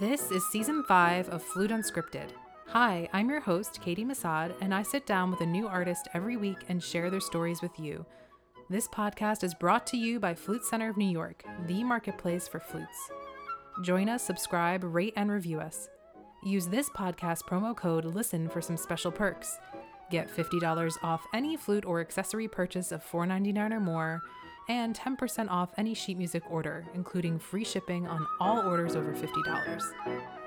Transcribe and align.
This 0.00 0.30
is 0.30 0.42
season 0.48 0.82
five 0.84 1.28
of 1.28 1.42
Flute 1.42 1.70
Unscripted. 1.70 2.30
Hi, 2.68 3.10
I'm 3.12 3.28
your 3.28 3.40
host, 3.40 3.82
Katie 3.82 4.06
Masad, 4.06 4.54
and 4.62 4.72
I 4.72 4.82
sit 4.82 5.04
down 5.04 5.30
with 5.30 5.42
a 5.42 5.46
new 5.46 5.68
artist 5.68 6.08
every 6.14 6.38
week 6.38 6.56
and 6.70 6.82
share 6.82 7.10
their 7.10 7.20
stories 7.20 7.60
with 7.60 7.78
you. 7.78 8.06
This 8.70 8.88
podcast 8.88 9.44
is 9.44 9.52
brought 9.52 9.86
to 9.88 9.98
you 9.98 10.18
by 10.18 10.34
Flute 10.34 10.64
Center 10.64 10.88
of 10.88 10.96
New 10.96 11.10
York, 11.10 11.44
the 11.66 11.84
marketplace 11.84 12.48
for 12.48 12.58
flutes. 12.58 13.10
Join 13.82 14.08
us, 14.08 14.22
subscribe, 14.22 14.82
rate, 14.82 15.12
and 15.14 15.30
review 15.30 15.60
us. 15.60 15.90
Use 16.42 16.68
this 16.68 16.88
podcast 16.88 17.42
promo 17.42 17.76
code 17.76 18.06
LISTEN 18.06 18.48
for 18.48 18.62
some 18.62 18.78
special 18.78 19.12
perks. 19.12 19.58
Get 20.10 20.34
$50 20.34 20.94
off 21.02 21.26
any 21.34 21.54
flute 21.58 21.84
or 21.84 22.00
accessory 22.00 22.48
purchase 22.48 22.92
of 22.92 23.04
$4.99 23.04 23.72
or 23.72 23.80
more, 23.80 24.22
and 24.68 24.94
10% 24.94 25.50
off 25.50 25.72
any 25.76 25.94
sheet 25.94 26.18
music 26.18 26.42
order, 26.50 26.86
including 26.94 27.38
free 27.38 27.64
shipping 27.64 28.06
on 28.06 28.26
all 28.40 28.58
orders 28.60 28.96
over 28.96 29.12
$50. 29.12 29.82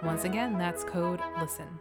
Once 0.03 0.23
again, 0.23 0.57
that's 0.57 0.83
code 0.83 1.19
LISTEN. 1.39 1.79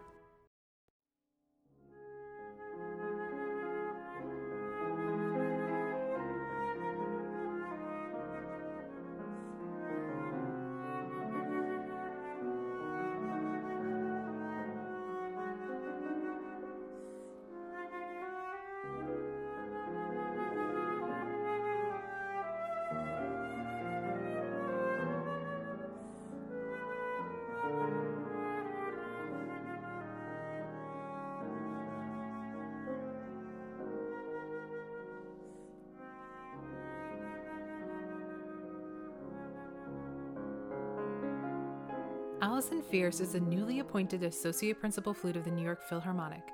Alison 42.44 42.82
Fierst 42.82 43.22
is 43.22 43.34
a 43.34 43.40
newly 43.40 43.78
appointed 43.78 44.22
Associate 44.22 44.78
Principal 44.78 45.14
Flute 45.14 45.38
of 45.38 45.44
the 45.44 45.50
New 45.50 45.64
York 45.64 45.80
Philharmonic. 45.88 46.52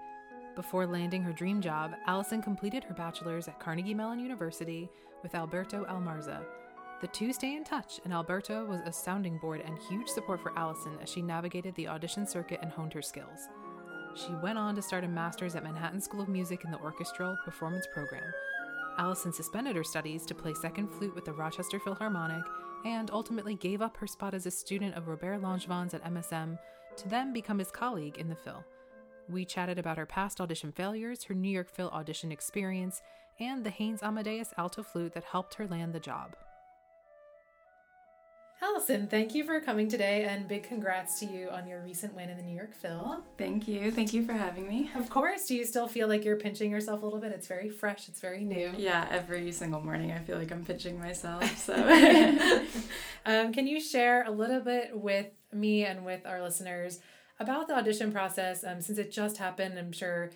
Before 0.54 0.86
landing 0.86 1.20
her 1.20 1.32
dream 1.32 1.60
job, 1.60 1.94
Alison 2.06 2.40
completed 2.40 2.84
her 2.84 2.94
bachelor's 2.94 3.48
at 3.48 3.58
Carnegie 3.58 3.92
Mellon 3.92 4.20
University 4.20 4.88
with 5.24 5.34
Alberto 5.34 5.84
Almarza. 5.86 6.44
The 7.00 7.08
two 7.08 7.32
stay 7.32 7.56
in 7.56 7.64
touch, 7.64 7.98
and 8.04 8.12
Alberto 8.12 8.64
was 8.66 8.80
a 8.84 8.92
sounding 8.92 9.36
board 9.38 9.62
and 9.66 9.76
huge 9.88 10.06
support 10.06 10.40
for 10.40 10.56
Alison 10.56 10.96
as 11.02 11.10
she 11.10 11.22
navigated 11.22 11.74
the 11.74 11.88
audition 11.88 12.24
circuit 12.24 12.60
and 12.62 12.70
honed 12.70 12.92
her 12.92 13.02
skills. 13.02 13.48
She 14.14 14.32
went 14.44 14.58
on 14.58 14.76
to 14.76 14.82
start 14.82 15.02
a 15.02 15.08
master's 15.08 15.56
at 15.56 15.64
Manhattan 15.64 16.00
School 16.00 16.20
of 16.20 16.28
Music 16.28 16.64
in 16.64 16.70
the 16.70 16.78
Orchestral 16.78 17.36
Performance 17.44 17.88
Program. 17.92 18.30
Alison 18.98 19.32
suspended 19.32 19.74
her 19.74 19.82
studies 19.82 20.24
to 20.26 20.36
play 20.36 20.54
second 20.54 20.86
flute 20.86 21.16
with 21.16 21.24
the 21.24 21.32
Rochester 21.32 21.80
Philharmonic 21.80 22.44
and 22.84 23.10
ultimately 23.10 23.54
gave 23.54 23.82
up 23.82 23.96
her 23.96 24.06
spot 24.06 24.34
as 24.34 24.46
a 24.46 24.50
student 24.50 24.94
of 24.94 25.08
Robert 25.08 25.42
Langevin's 25.42 25.94
at 25.94 26.04
MSM 26.04 26.58
to 26.96 27.08
then 27.08 27.32
become 27.32 27.58
his 27.58 27.70
colleague 27.70 28.18
in 28.18 28.28
the 28.28 28.34
Phil. 28.34 28.64
We 29.28 29.44
chatted 29.44 29.78
about 29.78 29.98
her 29.98 30.06
past 30.06 30.40
audition 30.40 30.72
failures, 30.72 31.24
her 31.24 31.34
New 31.34 31.50
York 31.50 31.70
Phil 31.70 31.90
audition 31.90 32.32
experience, 32.32 33.00
and 33.38 33.64
the 33.64 33.70
Haynes 33.70 34.02
Amadeus 34.02 34.52
alto 34.56 34.82
flute 34.82 35.14
that 35.14 35.24
helped 35.24 35.54
her 35.54 35.66
land 35.66 35.92
the 35.92 36.00
job. 36.00 36.36
Alison, 38.62 39.06
thank 39.06 39.34
you 39.34 39.42
for 39.42 39.58
coming 39.60 39.88
today 39.88 40.24
and 40.24 40.46
big 40.46 40.64
congrats 40.64 41.18
to 41.20 41.26
you 41.26 41.48
on 41.48 41.66
your 41.66 41.80
recent 41.80 42.14
win 42.14 42.28
in 42.28 42.36
the 42.36 42.42
New 42.42 42.54
York 42.54 42.74
Phil. 42.74 43.24
Thank 43.38 43.66
you. 43.66 43.90
Thank 43.90 44.12
you 44.12 44.22
for 44.26 44.34
having 44.34 44.68
me. 44.68 44.90
Of 44.94 45.08
course. 45.08 45.46
Do 45.46 45.56
you 45.56 45.64
still 45.64 45.88
feel 45.88 46.08
like 46.08 46.26
you're 46.26 46.36
pinching 46.36 46.70
yourself 46.70 47.00
a 47.00 47.04
little 47.04 47.20
bit? 47.20 47.32
It's 47.32 47.46
very 47.46 47.70
fresh, 47.70 48.06
it's 48.06 48.20
very 48.20 48.44
new. 48.44 48.70
Yeah, 48.76 49.06
every 49.10 49.50
single 49.52 49.80
morning 49.80 50.12
I 50.12 50.18
feel 50.18 50.36
like 50.36 50.52
I'm 50.52 50.64
pinching 50.64 50.98
myself. 50.98 51.42
So, 51.56 51.74
um, 53.26 53.52
can 53.54 53.66
you 53.66 53.80
share 53.80 54.24
a 54.24 54.30
little 54.30 54.60
bit 54.60 54.90
with 54.92 55.28
me 55.52 55.86
and 55.86 56.04
with 56.04 56.26
our 56.26 56.42
listeners 56.42 57.00
about 57.38 57.66
the 57.66 57.76
audition 57.76 58.12
process? 58.12 58.62
Um, 58.62 58.82
since 58.82 58.98
it 58.98 59.10
just 59.10 59.38
happened, 59.38 59.78
I'm 59.78 59.92
sure 59.92 60.32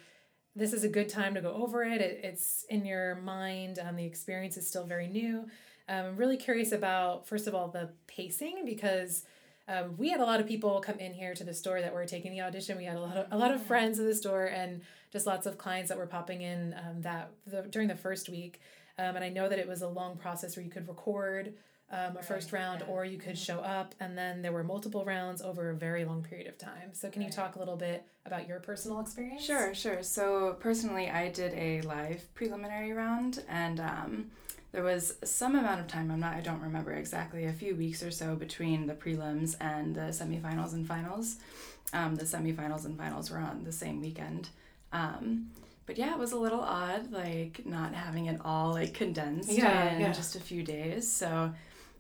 this 0.56 0.72
is 0.72 0.82
a 0.82 0.88
good 0.88 1.10
time 1.10 1.34
to 1.34 1.42
go 1.42 1.52
over 1.52 1.82
it. 1.82 2.00
it 2.00 2.20
it's 2.22 2.64
in 2.70 2.86
your 2.86 3.16
mind, 3.16 3.78
um, 3.78 3.96
the 3.96 4.04
experience 4.04 4.56
is 4.56 4.66
still 4.66 4.84
very 4.84 5.08
new. 5.08 5.46
Um, 5.88 6.06
I'm 6.06 6.16
really 6.16 6.36
curious 6.36 6.72
about, 6.72 7.26
first 7.26 7.46
of 7.46 7.54
all, 7.54 7.68
the 7.68 7.90
pacing 8.06 8.62
because 8.64 9.24
um, 9.68 9.96
we 9.96 10.10
had 10.10 10.20
a 10.20 10.24
lot 10.24 10.40
of 10.40 10.46
people 10.46 10.80
come 10.80 10.98
in 10.98 11.12
here 11.14 11.34
to 11.34 11.44
the 11.44 11.54
store 11.54 11.80
that 11.80 11.94
were 11.94 12.04
taking 12.04 12.32
the 12.32 12.42
audition. 12.42 12.76
We 12.76 12.84
had 12.84 12.96
a 12.96 13.00
lot 13.00 13.16
of 13.16 13.26
a 13.30 13.38
lot 13.38 13.50
of 13.50 13.62
friends 13.62 13.98
in 13.98 14.06
the 14.06 14.14
store 14.14 14.46
and 14.46 14.82
just 15.12 15.26
lots 15.26 15.46
of 15.46 15.56
clients 15.58 15.88
that 15.88 15.98
were 15.98 16.06
popping 16.06 16.42
in 16.42 16.74
um, 16.74 17.02
that 17.02 17.30
the, 17.46 17.62
during 17.62 17.88
the 17.88 17.96
first 17.96 18.28
week. 18.28 18.60
Um, 18.98 19.16
and 19.16 19.24
I 19.24 19.28
know 19.28 19.48
that 19.48 19.58
it 19.58 19.66
was 19.66 19.82
a 19.82 19.88
long 19.88 20.16
process 20.16 20.56
where 20.56 20.64
you 20.64 20.70
could 20.70 20.86
record 20.86 21.54
um, 21.90 22.16
a 22.16 22.22
first 22.22 22.52
round 22.52 22.82
or 22.88 23.04
you 23.04 23.18
could 23.18 23.38
show 23.38 23.60
up, 23.60 23.94
and 24.00 24.16
then 24.16 24.42
there 24.42 24.52
were 24.52 24.64
multiple 24.64 25.04
rounds 25.04 25.42
over 25.42 25.70
a 25.70 25.74
very 25.74 26.04
long 26.04 26.22
period 26.22 26.48
of 26.48 26.58
time. 26.58 26.92
So, 26.92 27.10
can 27.10 27.22
you 27.22 27.30
talk 27.30 27.56
a 27.56 27.58
little 27.58 27.76
bit 27.76 28.04
about 28.26 28.48
your 28.48 28.58
personal 28.58 29.00
experience? 29.00 29.44
Sure, 29.44 29.74
sure. 29.74 30.02
So, 30.02 30.56
personally, 30.60 31.10
I 31.10 31.28
did 31.28 31.52
a 31.54 31.82
live 31.82 32.26
preliminary 32.34 32.92
round, 32.92 33.44
and 33.48 33.80
um, 33.80 34.30
there 34.74 34.82
was 34.82 35.14
some 35.22 35.54
amount 35.54 35.80
of 35.80 35.86
time 35.86 36.10
i'm 36.10 36.18
not 36.18 36.34
i 36.34 36.40
don't 36.40 36.60
remember 36.60 36.92
exactly 36.92 37.44
a 37.44 37.52
few 37.52 37.76
weeks 37.76 38.02
or 38.02 38.10
so 38.10 38.34
between 38.34 38.88
the 38.88 38.92
prelims 38.92 39.54
and 39.60 39.94
the 39.94 40.10
semifinals 40.10 40.72
and 40.72 40.86
finals. 40.86 41.36
Um, 41.92 42.16
the 42.16 42.24
semifinals 42.24 42.84
and 42.84 42.98
finals 42.98 43.30
were 43.30 43.38
on 43.38 43.62
the 43.62 43.70
same 43.70 44.00
weekend. 44.00 44.48
Um, 44.92 45.50
but 45.86 45.96
yeah 45.96 46.12
it 46.12 46.18
was 46.18 46.32
a 46.32 46.36
little 46.36 46.60
odd 46.60 47.12
like 47.12 47.64
not 47.64 47.94
having 47.94 48.26
it 48.26 48.40
all 48.44 48.72
like 48.72 48.94
condensed 48.94 49.52
yeah, 49.52 49.94
in 49.94 50.00
yeah. 50.00 50.12
just 50.12 50.34
a 50.34 50.40
few 50.40 50.64
days. 50.64 51.08
So 51.08 51.52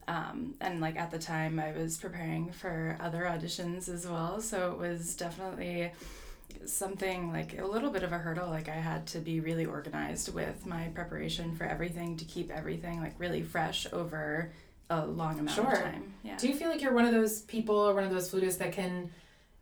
um, 0.08 0.54
and 0.60 0.80
like 0.80 0.96
at 0.96 1.10
the 1.12 1.18
time 1.18 1.58
i 1.60 1.70
was 1.70 1.96
preparing 1.96 2.50
for 2.50 2.98
other 3.00 3.22
auditions 3.22 3.88
as 3.88 4.04
well. 4.04 4.40
So 4.40 4.72
it 4.72 4.78
was 4.78 5.14
definitely 5.14 5.92
something 6.66 7.32
like 7.32 7.58
a 7.58 7.66
little 7.66 7.90
bit 7.90 8.02
of 8.02 8.12
a 8.12 8.18
hurdle 8.18 8.48
like 8.48 8.68
i 8.68 8.74
had 8.74 9.06
to 9.06 9.18
be 9.18 9.40
really 9.40 9.64
organized 9.64 10.32
with 10.34 10.64
my 10.66 10.88
preparation 10.94 11.54
for 11.54 11.64
everything 11.64 12.16
to 12.16 12.24
keep 12.24 12.50
everything 12.50 13.00
like 13.00 13.14
really 13.18 13.42
fresh 13.42 13.86
over 13.92 14.50
a 14.90 15.06
long 15.06 15.38
amount 15.38 15.54
sure. 15.56 15.72
of 15.72 15.78
time 15.78 16.12
yeah 16.22 16.36
do 16.36 16.48
you 16.48 16.54
feel 16.54 16.68
like 16.68 16.80
you're 16.80 16.94
one 16.94 17.04
of 17.04 17.12
those 17.12 17.42
people 17.42 17.76
or 17.76 17.94
one 17.94 18.04
of 18.04 18.10
those 18.10 18.30
flutists 18.30 18.58
that 18.58 18.72
can 18.72 19.10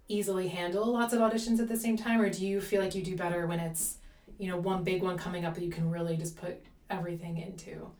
easily 0.08 0.48
handle 0.48 0.86
lots 0.92 1.12
of 1.12 1.20
auditions 1.20 1.58
at 1.58 1.68
the 1.68 1.76
same 1.76 1.96
time 1.96 2.20
or 2.20 2.28
do 2.28 2.46
you 2.46 2.60
feel 2.60 2.82
like 2.82 2.94
you 2.94 3.02
do 3.02 3.16
better 3.16 3.46
when 3.46 3.60
it's 3.60 3.98
you 4.38 4.48
know 4.48 4.56
one 4.56 4.82
big 4.82 5.02
one 5.02 5.16
coming 5.16 5.44
up 5.44 5.54
that 5.54 5.62
you 5.62 5.70
can 5.70 5.90
really 5.90 6.16
just 6.16 6.36
put 6.36 6.62
everything 6.90 7.38
into 7.38 7.90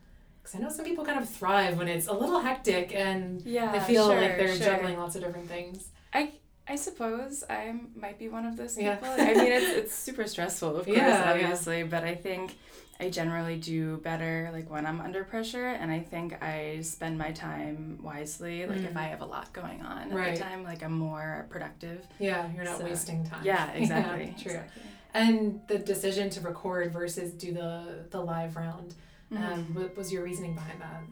because 0.43 0.57
I 0.57 0.59
know 0.59 0.71
some 0.71 0.85
people 0.85 1.05
kind 1.05 1.21
of 1.21 1.29
thrive 1.29 1.79
when 1.79 1.89
it's 1.89 2.09
a 2.09 2.13
little 2.13 2.41
hectic 2.41 2.95
and 2.95 3.43
yeah, 3.43 3.73
they 3.73 3.81
feel 3.81 4.09
sure, 4.09 4.21
like 4.21 4.37
they're 4.37 4.57
sure. 4.57 4.67
juggling 4.67 4.99
lots 4.99 5.15
of 5.15 5.23
different 5.23 5.49
things. 5.49 5.89
I 6.13 6.33
I 6.69 6.77
suppose 6.77 7.43
I 7.51 7.75
might 7.97 8.19
be 8.19 8.29
one 8.29 8.47
of 8.47 8.57
those 8.57 8.77
people. 8.77 8.93
Yeah. 9.17 9.17
I 9.19 9.35
mean, 9.35 9.53
it's, 9.53 9.71
it's 9.71 9.95
super 10.07 10.27
stressful, 10.27 10.77
of 10.77 10.87
course, 10.87 10.97
yeah, 10.97 11.33
obviously, 11.33 11.79
yeah. 11.81 11.87
but 11.87 12.05
I 12.05 12.15
think 12.15 12.57
I 13.01 13.11
generally 13.11 13.57
do 13.57 13.97
better 13.99 14.51
like 14.53 14.71
when 14.71 14.87
I'm 14.87 15.01
under 15.01 15.25
pressure, 15.25 15.67
and 15.67 15.91
I 15.91 15.99
think 15.99 16.41
I 16.43 16.81
spend 16.83 17.19
my 17.19 17.33
time 17.33 17.99
wisely. 18.01 18.65
Like 18.67 18.79
mm. 18.79 18.91
if 18.91 18.97
I 18.97 19.05
have 19.05 19.23
a 19.23 19.27
lot 19.27 19.53
going 19.53 19.83
on 19.83 20.11
right. 20.11 20.29
at 20.29 20.35
the 20.37 20.43
time, 20.43 20.63
like 20.63 20.85
I'm 20.85 20.93
more 20.93 21.47
productive. 21.51 22.07
Yeah, 22.21 22.49
you're 22.55 22.65
not 22.65 22.79
so, 22.79 22.85
wasting 22.85 23.25
time. 23.25 23.41
Yeah, 23.45 23.73
exactly. 23.73 24.35
true. 24.41 24.53
Exactly. 24.53 24.83
And 25.15 25.61
the 25.67 25.79
decision 25.79 26.31
to 26.31 26.41
record 26.43 26.93
versus 26.93 27.33
do 27.33 27.53
the 27.53 28.07
the 28.11 28.21
live 28.21 28.55
round, 28.55 28.95
mm-hmm. 29.33 29.45
um, 29.45 29.75
what 29.75 29.97
was 29.97 30.13
your 30.13 30.23
reasoning 30.23 30.55
behind 30.55 30.81
that? 30.81 31.03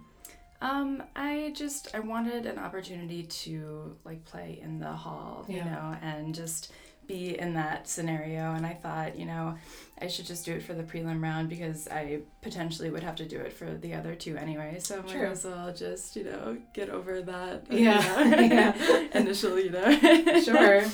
Um, 0.62 1.03
I 1.16 1.53
just 1.56 1.94
I 1.94 2.00
wanted 2.00 2.47
an 2.47 2.59
opportunity 2.59 3.22
to 3.22 3.97
like 4.04 4.25
play 4.25 4.60
in 4.62 4.78
the 4.78 4.92
hall, 4.92 5.47
yeah. 5.48 5.57
you 5.57 5.65
know, 5.65 5.97
and 6.03 6.34
just 6.34 6.72
be 7.10 7.36
in 7.39 7.54
that 7.54 7.89
scenario 7.89 8.54
and 8.54 8.65
I 8.65 8.74
thought, 8.74 9.18
you 9.18 9.27
know, 9.27 9.57
I 10.01 10.07
should 10.07 10.27
just 10.27 10.45
do 10.45 10.53
it 10.54 10.62
for 10.62 10.74
the 10.74 10.84
prelim 10.84 11.21
round 11.21 11.48
because 11.48 11.89
I 11.89 12.21
potentially 12.41 12.89
would 12.89 13.03
have 13.03 13.16
to 13.16 13.27
do 13.27 13.39
it 13.41 13.53
for 13.53 13.74
the 13.74 13.95
other 13.95 14.15
two 14.15 14.36
anyway. 14.36 14.77
So 14.78 15.01
I 15.01 15.03
might 15.03 15.24
as 15.24 15.45
well 15.45 15.72
just, 15.74 16.15
you 16.15 16.24
know, 16.24 16.59
get 16.72 16.89
over 16.89 17.21
that 17.22 17.66
yeah. 17.71 18.24
You 18.41 18.48
know, 18.48 18.54
yeah. 18.54 19.09
initial, 19.15 19.59
you 19.59 19.71
know. 19.71 20.41
sure. 20.41 20.84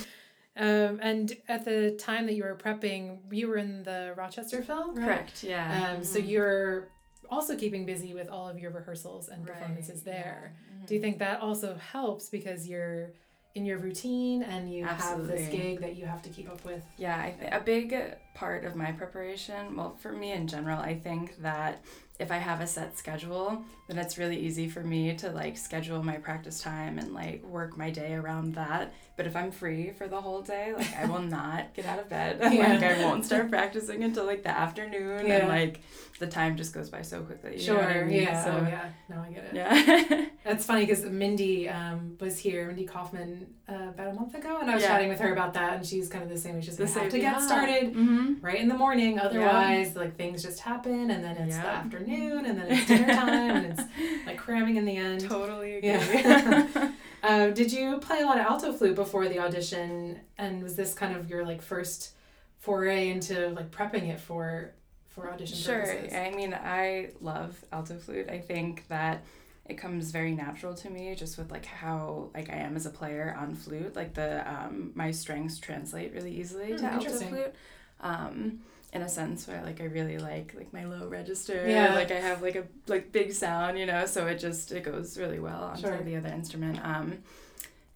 Um, 0.57 1.01
and 1.03 1.37
at 1.49 1.67
the 1.67 1.91
time 1.99 2.25
that 2.27 2.33
you 2.33 2.45
were 2.45 2.57
prepping, 2.57 3.19
you 3.31 3.49
were 3.49 3.59
in 3.59 3.83
the 3.83 4.15
Rochester 4.17 4.65
right? 4.67 4.95
Correct. 4.95 5.45
Yeah. 5.45 5.67
Um, 5.67 5.97
mm-hmm. 5.97 6.03
So 6.03 6.19
you're 6.19 6.89
also 7.31 7.57
keeping 7.57 7.87
busy 7.87 8.15
with 8.15 8.29
all 8.29 8.49
of 8.49 8.59
your 8.59 8.71
rehearsals 8.71 9.29
and 9.29 9.47
performances 9.47 10.03
right. 10.07 10.15
there. 10.15 10.53
Yeah. 10.53 10.77
Mm-hmm. 10.77 10.87
Do 10.87 10.95
you 10.95 11.01
think 11.01 11.19
that 11.19 11.41
also 11.41 11.77
helps 11.77 12.29
because 12.29 12.69
you're 12.69 13.11
in 13.55 13.65
your 13.65 13.79
routine 13.79 14.43
and 14.43 14.71
you 14.73 14.85
Absolutely. 14.85 15.29
have 15.29 15.39
this 15.39 15.49
gig 15.49 15.81
that 15.81 15.97
you 15.97 16.05
have 16.05 16.23
to 16.23 16.29
keep 16.29 16.49
up 16.51 16.63
with? 16.65 16.85
Yeah, 16.99 17.19
I 17.19 17.31
th- 17.31 17.53
a 17.53 17.61
big 17.61 17.97
part 18.35 18.65
of 18.65 18.77
my 18.77 18.93
preparation, 18.93 19.75
well, 19.75 19.97
for 19.97 20.13
me 20.13 20.33
in 20.33 20.47
general, 20.47 20.79
I 20.79 20.95
think 20.95 21.39
that 21.39 21.83
if 22.19 22.33
I 22.33 22.37
have 22.39 22.61
a 22.61 22.67
set 22.67 22.97
schedule, 22.99 23.63
then 23.89 23.99
it's 23.99 24.17
really 24.19 24.39
easy 24.39 24.69
for 24.69 24.81
me 24.83 25.15
to 25.17 25.31
like 25.31 25.57
schedule 25.59 26.03
my 26.03 26.17
practice 26.17 26.61
time 26.61 26.99
and 26.99 27.13
like 27.13 27.45
work 27.45 27.77
my 27.77 27.91
day 27.91 28.15
around 28.15 28.55
that. 28.55 28.93
But 29.17 29.27
if 29.27 29.37
I'm 29.37 29.51
free 29.51 29.91
for 29.93 30.09
the 30.09 30.21
whole 30.21 30.43
day, 30.43 30.73
like 30.77 30.95
I 30.97 31.05
will 31.07 31.21
not 31.39 31.75
get 31.75 31.85
out 31.87 31.99
of 31.99 32.09
bed. 32.09 32.39
Yeah. 32.55 32.73
like 32.75 32.83
I 32.83 33.03
won't 33.05 33.25
start 33.25 33.51
practicing 33.51 34.03
until 34.05 34.25
like 34.25 34.43
the 34.43 34.51
afternoon 34.51 35.27
Yeah. 35.27 35.39
and 35.41 35.49
like 35.49 35.81
the 36.19 36.27
time 36.27 36.57
just 36.57 36.73
goes 36.73 36.89
by 36.89 37.03
so 37.03 37.21
quickly. 37.23 37.61
you 37.61 37.67
know 37.69 37.77
what 37.81 37.89
I 37.89 37.93
Sure. 37.93 38.05
mean? 38.07 38.23
Yeah. 38.23 38.45
So, 38.45 38.51
oh, 38.53 38.67
yeah. 38.69 38.89
No, 39.11 39.21
I 39.21 39.31
get 39.31 39.45
it. 39.45 39.55
yeah. 39.55 40.25
That's 40.45 40.65
funny 40.65 40.87
because 40.87 41.05
Mindy 41.05 41.69
um, 41.69 42.17
was 42.21 42.39
here, 42.39 42.67
Mindy 42.69 42.87
Kaufman, 42.87 43.47
uh, 43.69 43.89
about 43.91 44.09
a 44.09 44.13
month 44.15 44.35
ago, 44.35 44.59
and 44.61 44.71
I 44.71 44.75
was 44.75 44.83
Yeah. 44.83 44.89
chatting 44.91 45.09
with 45.11 45.19
her 45.21 45.33
about 45.33 45.53
that, 45.55 45.75
and 45.75 45.85
she's 45.87 46.09
kind 46.09 46.23
of 46.25 46.31
the 46.31 46.39
same. 46.39 46.61
She's 46.63 46.77
The 46.79 46.85
like, 46.85 46.93
have 46.95 47.03
same- 47.03 47.11
to 47.11 47.19
get 47.19 47.43
started 47.43 47.95
Mm-hmm. 47.95 48.35
right 48.41 48.59
in 48.61 48.69
the 48.69 48.75
morning, 48.77 49.19
otherwise, 49.19 49.95
like 49.97 50.17
things 50.17 50.43
just 50.43 50.61
happen, 50.61 51.11
and 51.11 51.23
then 51.23 51.37
it's 51.37 51.57
the 51.57 51.63
Yeah. 51.63 51.83
Afternoon, 52.11 52.47
and 52.47 52.59
then 52.59 52.67
it's 52.71 52.87
dinner 52.87 53.07
time, 53.15 53.57
and 53.57 53.67
it's 53.79 53.83
like 54.27 54.37
cramming 54.39 54.77
in 54.77 54.85
the 54.85 54.97
end. 54.97 55.21
Totally 55.23 55.77
agree. 55.77 55.89
Yeah. 55.91 56.91
uh, 57.23 57.49
did 57.51 57.73
you 57.73 57.99
play 57.99 58.21
a 58.23 58.27
lot 58.27 58.39
of 58.39 58.47
alto 58.47 58.73
flute 58.73 58.95
before 58.95 59.29
the 59.29 59.39
audition, 59.39 60.21
and 60.39 60.63
was 60.63 60.77
this 60.77 60.95
kind 60.95 61.17
of 61.17 61.29
your 61.31 61.45
like 61.45 61.63
first 61.63 62.13
foray 62.59 63.09
into 63.11 63.49
like 63.51 63.71
prepping 63.71 64.09
it 64.09 64.21
for 64.21 64.73
for 65.09 65.31
audition 65.31 65.57
Sure. 65.57 65.81
purposes? 65.87 66.15
I 66.15 66.31
mean, 66.31 66.55
I 66.55 67.11
love 67.21 67.63
alto 67.73 67.97
flute. 67.99 68.29
I 68.29 68.39
think 68.39 68.87
that 68.89 69.25
it 69.69 69.75
comes 69.79 70.13
very 70.13 70.33
natural 70.33 70.75
to 70.75 70.89
me 70.91 71.13
just 71.17 71.37
with 71.39 71.51
like 71.51 71.65
how 71.65 72.31
like 72.35 72.51
I 72.51 72.57
am 72.57 72.77
as 72.77 72.87
a 72.87 72.91
player 72.91 73.37
on 73.39 73.55
flute. 73.55 73.97
Like 73.97 74.15
the 74.15 74.49
um 74.49 74.93
my 74.95 75.11
strengths 75.11 75.59
translate 75.59 76.13
really 76.13 76.33
easily 76.33 76.73
Hmm, 76.73 76.77
to 76.79 76.85
alto 76.87 77.11
flute. 77.19 77.55
Um 78.01 78.61
in 78.97 79.03
a 79.03 79.09
sense 79.09 79.47
where 79.47 79.63
like 79.63 79.81
I 79.81 79.85
really 79.85 80.19
like 80.19 80.55
like 80.57 80.73
my 80.73 80.85
low 80.85 81.07
register. 81.07 81.67
Yeah. 81.69 81.95
Like 81.95 82.11
I 82.11 82.21
have 82.21 82.43
like 82.43 82.57
a 82.57 82.65
like 82.89 83.13
big 83.13 83.33
sound, 83.33 83.79
you 83.79 83.87
know, 83.87 84.07
so 84.07 84.27
it 84.27 84.39
just 84.39 84.73
it 84.73 84.83
goes 84.83 85.17
really 85.19 85.39
well 85.39 85.63
onto 85.65 85.83
Sure. 85.83 85.99
the 86.03 86.17
other 86.17 86.29
instrument. 86.31 86.81
Um 86.83 87.19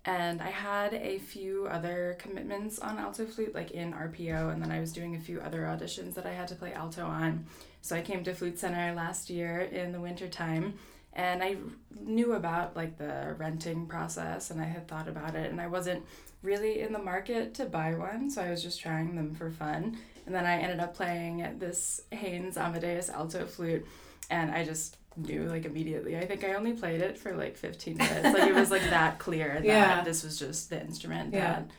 and 0.05 0.41
I 0.41 0.49
had 0.51 0.95
a 0.95 1.19
few 1.19 1.67
other 1.67 2.17
commitments 2.19 2.79
on 2.79 2.99
alto 2.99 3.27
flute, 3.27 3.55
like 3.55 3.73
in 3.73 3.93
RPO, 3.93 4.51
and 4.53 4.63
then 4.63 4.71
I 4.73 4.81
was 4.81 4.93
doing 4.93 5.15
a 5.15 5.21
few 5.21 5.41
other 5.41 5.63
auditions 5.63 6.15
that 6.15 6.25
I 6.25 6.33
had 6.33 6.49
to 6.49 6.55
play 6.55 6.73
alto 6.73 7.05
on. 7.05 7.45
So 7.83 7.97
I 7.97 8.01
came 8.01 8.25
to 8.25 8.33
Flute 8.35 8.59
Center 8.59 8.95
last 8.95 9.29
year 9.29 9.61
in 9.61 9.93
the 9.93 10.01
winter 10.01 10.27
time, 10.27 10.75
and 11.13 11.43
I 11.43 11.57
knew 12.01 12.33
about 12.33 12.77
like 12.77 12.97
the 12.97 13.35
renting 13.39 13.87
process, 13.87 14.51
and 14.51 14.59
I 14.59 14.65
had 14.65 14.89
thought 14.89 15.07
about 15.07 15.35
it, 15.35 15.51
and 15.51 15.61
I 15.61 15.67
wasn't 15.67 16.03
really 16.43 16.81
in 16.81 16.95
the 16.95 16.99
market 16.99 17.53
to 17.57 17.67
buy 17.67 17.95
one, 17.95 18.31
so 18.31 18.41
I 18.41 18.49
was 18.51 18.63
just 18.63 18.81
trying 18.81 19.17
them 19.17 19.35
for 19.35 19.51
fun. 19.51 19.99
And 20.27 20.35
then 20.35 20.45
I 20.47 20.59
ended 20.59 20.81
up 20.81 20.95
playing 20.95 21.57
this 21.59 22.01
Haynes 22.13 22.57
Amadeus 22.57 23.09
alto 23.09 23.47
flute, 23.47 23.87
and 24.31 24.51
I 24.51 24.65
just 24.65 24.97
knew 25.17 25.45
like 25.45 25.65
immediately. 25.65 26.17
I 26.17 26.25
think 26.27 26.45
I 26.45 26.55
only 26.55 26.73
played 26.73 27.01
it 27.01 27.19
for 27.19 27.35
like 27.37 27.57
15 27.57 27.97
minutes. 27.97 28.39
like 28.39 28.49
it 28.49 28.55
was 28.55 28.71
like 28.71 28.83
that 28.91 29.19
clear 29.19 29.55
that 29.55 29.65
Yeah. 29.65 30.03
this 30.05 30.23
was 30.23 30.39
just 30.39 30.71
the 30.71 30.81
instrument 30.81 31.35
Yeah. 31.35 31.41
that 31.63 31.71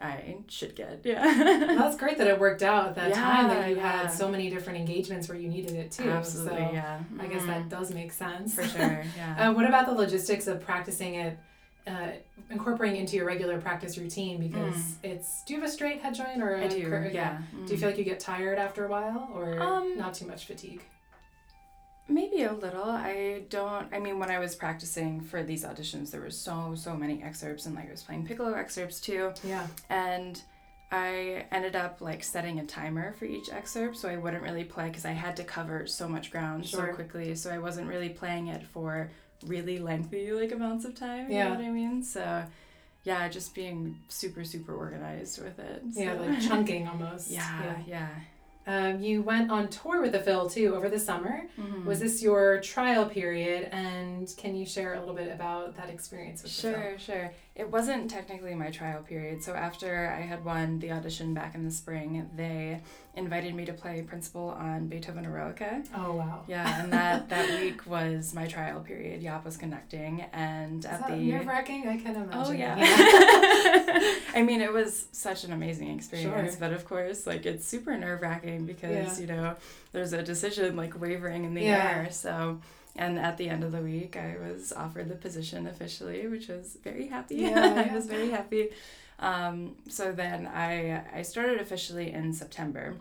I 0.00 0.36
should 0.48 0.74
get. 0.76 1.00
Yeah. 1.04 1.24
Well, 1.68 1.76
that's 1.76 1.96
great 1.96 2.16
that 2.18 2.26
it 2.28 2.38
worked 2.38 2.62
out 2.62 2.86
at 2.88 2.94
that 2.94 3.12
time 3.14 3.48
that 3.48 3.68
you 3.68 3.76
Yeah, 3.76 4.02
had 4.02 4.06
so 4.12 4.28
many 4.30 4.48
different 4.48 4.78
engagements 4.78 5.28
where 5.28 5.36
you 5.36 5.48
needed 5.48 5.72
it 5.74 5.90
too. 5.90 6.08
Absolutely, 6.10 6.58
So 6.66 6.70
yeah. 6.72 7.00
I 7.20 7.26
guess 7.26 7.42
Mhm. 7.42 7.46
that 7.48 7.68
does 7.68 7.92
make 7.92 8.12
sense. 8.12 8.54
for 8.54 8.64
sure. 8.76 9.04
Yeah. 9.16 9.50
Uh, 9.50 9.52
what 9.52 9.66
about 9.66 9.86
the 9.86 9.92
logistics 9.92 10.46
of 10.46 10.60
practicing 10.62 11.16
it, 11.16 11.36
uh, 11.88 12.10
incorporating 12.50 13.00
into 13.00 13.16
your 13.16 13.24
regular 13.26 13.60
practice 13.60 13.96
routine? 13.98 14.38
Because 14.40 14.96
it's. 15.02 15.42
Do 15.44 15.54
you 15.54 15.60
have 15.60 15.68
a 15.68 15.72
straight 15.72 16.00
head 16.02 16.14
joint 16.14 16.42
or 16.42 16.54
a 16.54 16.60
Mm. 16.60 16.64
I 16.64 16.68
do. 16.68 16.88
cur- 16.88 17.10
yeah. 17.12 17.38
Do 17.66 17.72
you 17.72 17.78
feel 17.78 17.88
like 17.88 17.98
you 17.98 18.04
get 18.04 18.20
tired 18.20 18.58
after 18.58 18.84
a 18.84 18.88
while, 18.88 19.30
or 19.34 19.58
Um, 19.60 19.96
not 19.96 20.14
too 20.14 20.26
much 20.26 20.44
fatigue? 20.46 20.82
Maybe 22.10 22.42
a 22.44 22.52
little. 22.54 22.84
I 22.88 23.42
don't. 23.50 23.92
I 23.92 23.98
mean, 23.98 24.18
when 24.18 24.30
I 24.30 24.38
was 24.38 24.54
practicing 24.54 25.20
for 25.20 25.42
these 25.42 25.64
auditions, 25.64 26.10
there 26.10 26.22
were 26.22 26.30
so 26.30 26.74
so 26.74 26.94
many 26.96 27.22
excerpts, 27.22 27.66
and 27.66 27.74
like 27.74 27.88
I 27.88 27.90
was 27.90 28.02
playing 28.02 28.26
piccolo 28.26 28.52
excerpts 28.54 28.98
too, 29.00 29.32
Yeah. 29.44 29.66
and 29.90 30.40
I 30.90 31.44
ended 31.52 31.76
up 31.76 32.00
like 32.00 32.24
setting 32.24 32.60
a 32.60 32.64
timer 32.64 33.12
for 33.12 33.26
each 33.26 33.50
excerpt, 33.50 33.98
so 33.98 34.08
I 34.08 34.16
wouldn't 34.16 34.42
really 34.42 34.64
play 34.64 34.88
because 34.88 35.04
I 35.04 35.10
had 35.10 35.36
to 35.36 35.44
cover 35.44 35.86
so 35.86 36.08
much 36.08 36.30
ground 36.30 36.66
Sure. 36.66 36.86
so 36.88 36.94
quickly. 36.94 37.34
So 37.34 37.50
I 37.50 37.58
wasn't 37.58 37.88
really 37.88 38.08
playing 38.08 38.46
it 38.46 38.62
for 38.62 39.10
really 39.46 39.78
lengthy 39.78 40.32
like 40.32 40.52
amounts 40.52 40.84
of 40.84 40.94
time. 40.94 41.30
You 41.30 41.36
Yeah. 41.36 41.44
know 41.48 41.54
what 41.56 41.64
I 41.64 41.70
mean? 41.70 42.02
So. 42.02 42.44
Yeah, 43.04 43.26
just 43.28 43.54
being 43.54 43.96
super, 44.08 44.44
super 44.44 44.74
organized 44.74 45.42
with 45.42 45.58
it. 45.60 45.82
Yeah, 45.92 46.14
like 46.14 46.40
chunking 46.42 46.86
almost. 46.86 47.30
yeah, 47.30 47.76
yeah. 47.86 48.08
Um, 48.66 49.00
you 49.00 49.22
went 49.22 49.50
on 49.50 49.68
tour 49.68 50.02
with 50.02 50.12
the 50.12 50.18
Phil 50.20 50.50
too 50.50 50.74
over 50.74 50.90
the 50.90 50.98
summer. 50.98 51.44
Mhm. 51.58 51.84
Was 51.86 52.00
this 52.00 52.20
your 52.22 52.60
trial 52.60 53.06
period? 53.08 53.68
And 53.72 54.30
can 54.36 54.54
you 54.54 54.66
share 54.66 54.92
a 54.94 55.00
little 55.00 55.14
bit 55.14 55.32
about 55.32 55.74
that 55.76 55.88
experience 55.88 56.42
with 56.42 56.54
the 56.54 56.60
Phil? 56.62 56.72
Sure, 56.74 56.98
sure. 56.98 57.32
It 57.58 57.68
wasn't 57.72 58.08
technically 58.08 58.54
my 58.54 58.70
trial 58.70 59.02
period. 59.02 59.42
So 59.42 59.52
after 59.52 60.08
I 60.16 60.20
had 60.20 60.44
won 60.44 60.78
the 60.78 60.92
audition 60.92 61.34
back 61.34 61.56
in 61.56 61.64
the 61.64 61.72
spring, 61.72 62.30
they 62.36 62.80
invited 63.16 63.52
me 63.52 63.64
to 63.64 63.72
play 63.72 64.00
principal 64.02 64.50
on 64.50 64.86
Beethoven 64.86 65.24
Eroica. 65.26 65.84
Oh 65.92 66.12
wow. 66.12 66.44
Yeah, 66.46 66.80
and 66.80 66.92
that 66.92 67.28
that 67.30 67.60
week 67.60 67.84
was 67.84 68.32
my 68.32 68.46
trial 68.46 68.78
period. 68.78 69.22
Jaap 69.22 69.44
was 69.44 69.56
conducting, 69.56 70.20
and 70.32 70.78
Is 70.84 70.84
at 70.84 71.00
that 71.00 71.10
the 71.10 71.16
nerve 71.16 71.46
wracking? 71.48 71.88
I 71.88 71.96
can 71.96 72.14
imagine. 72.14 72.30
Oh 72.32 72.52
yeah. 72.52 72.76
I 74.34 74.42
mean, 74.46 74.60
it 74.60 74.72
was 74.72 75.06
such 75.10 75.42
an 75.42 75.52
amazing 75.52 75.90
experience, 75.96 76.52
Sure. 76.52 76.60
but 76.60 76.72
of 76.72 76.84
course, 76.84 77.26
like 77.26 77.44
it's 77.44 77.66
super 77.66 77.96
nerve 77.98 78.22
wracking 78.22 78.66
because 78.66 79.18
Yeah. 79.18 79.20
you 79.20 79.26
know 79.26 79.56
there's 79.90 80.12
a 80.12 80.22
decision 80.22 80.76
like 80.76 81.00
wavering 81.00 81.44
in 81.44 81.54
the 81.54 81.62
Yeah. 81.62 81.88
air. 82.04 82.08
So, 82.12 82.60
and 82.96 83.18
at 83.18 83.36
the 83.36 83.48
end 83.48 83.64
of 83.64 83.72
the 83.72 83.80
week, 83.80 84.16
I 84.16 84.36
was 84.38 84.72
offered 84.72 85.08
the 85.08 85.14
position 85.14 85.66
officially, 85.66 86.26
which 86.26 86.48
was 86.48 86.76
very 86.82 87.06
happy. 87.06 87.36
Yeah, 87.36 87.86
I 87.90 87.94
was 87.94 88.06
very 88.06 88.30
happy. 88.30 88.70
Um, 89.18 89.76
so 89.88 90.12
then 90.12 90.46
I 90.46 91.02
I 91.12 91.22
started 91.22 91.60
officially 91.60 92.12
in 92.12 92.32
September, 92.32 92.96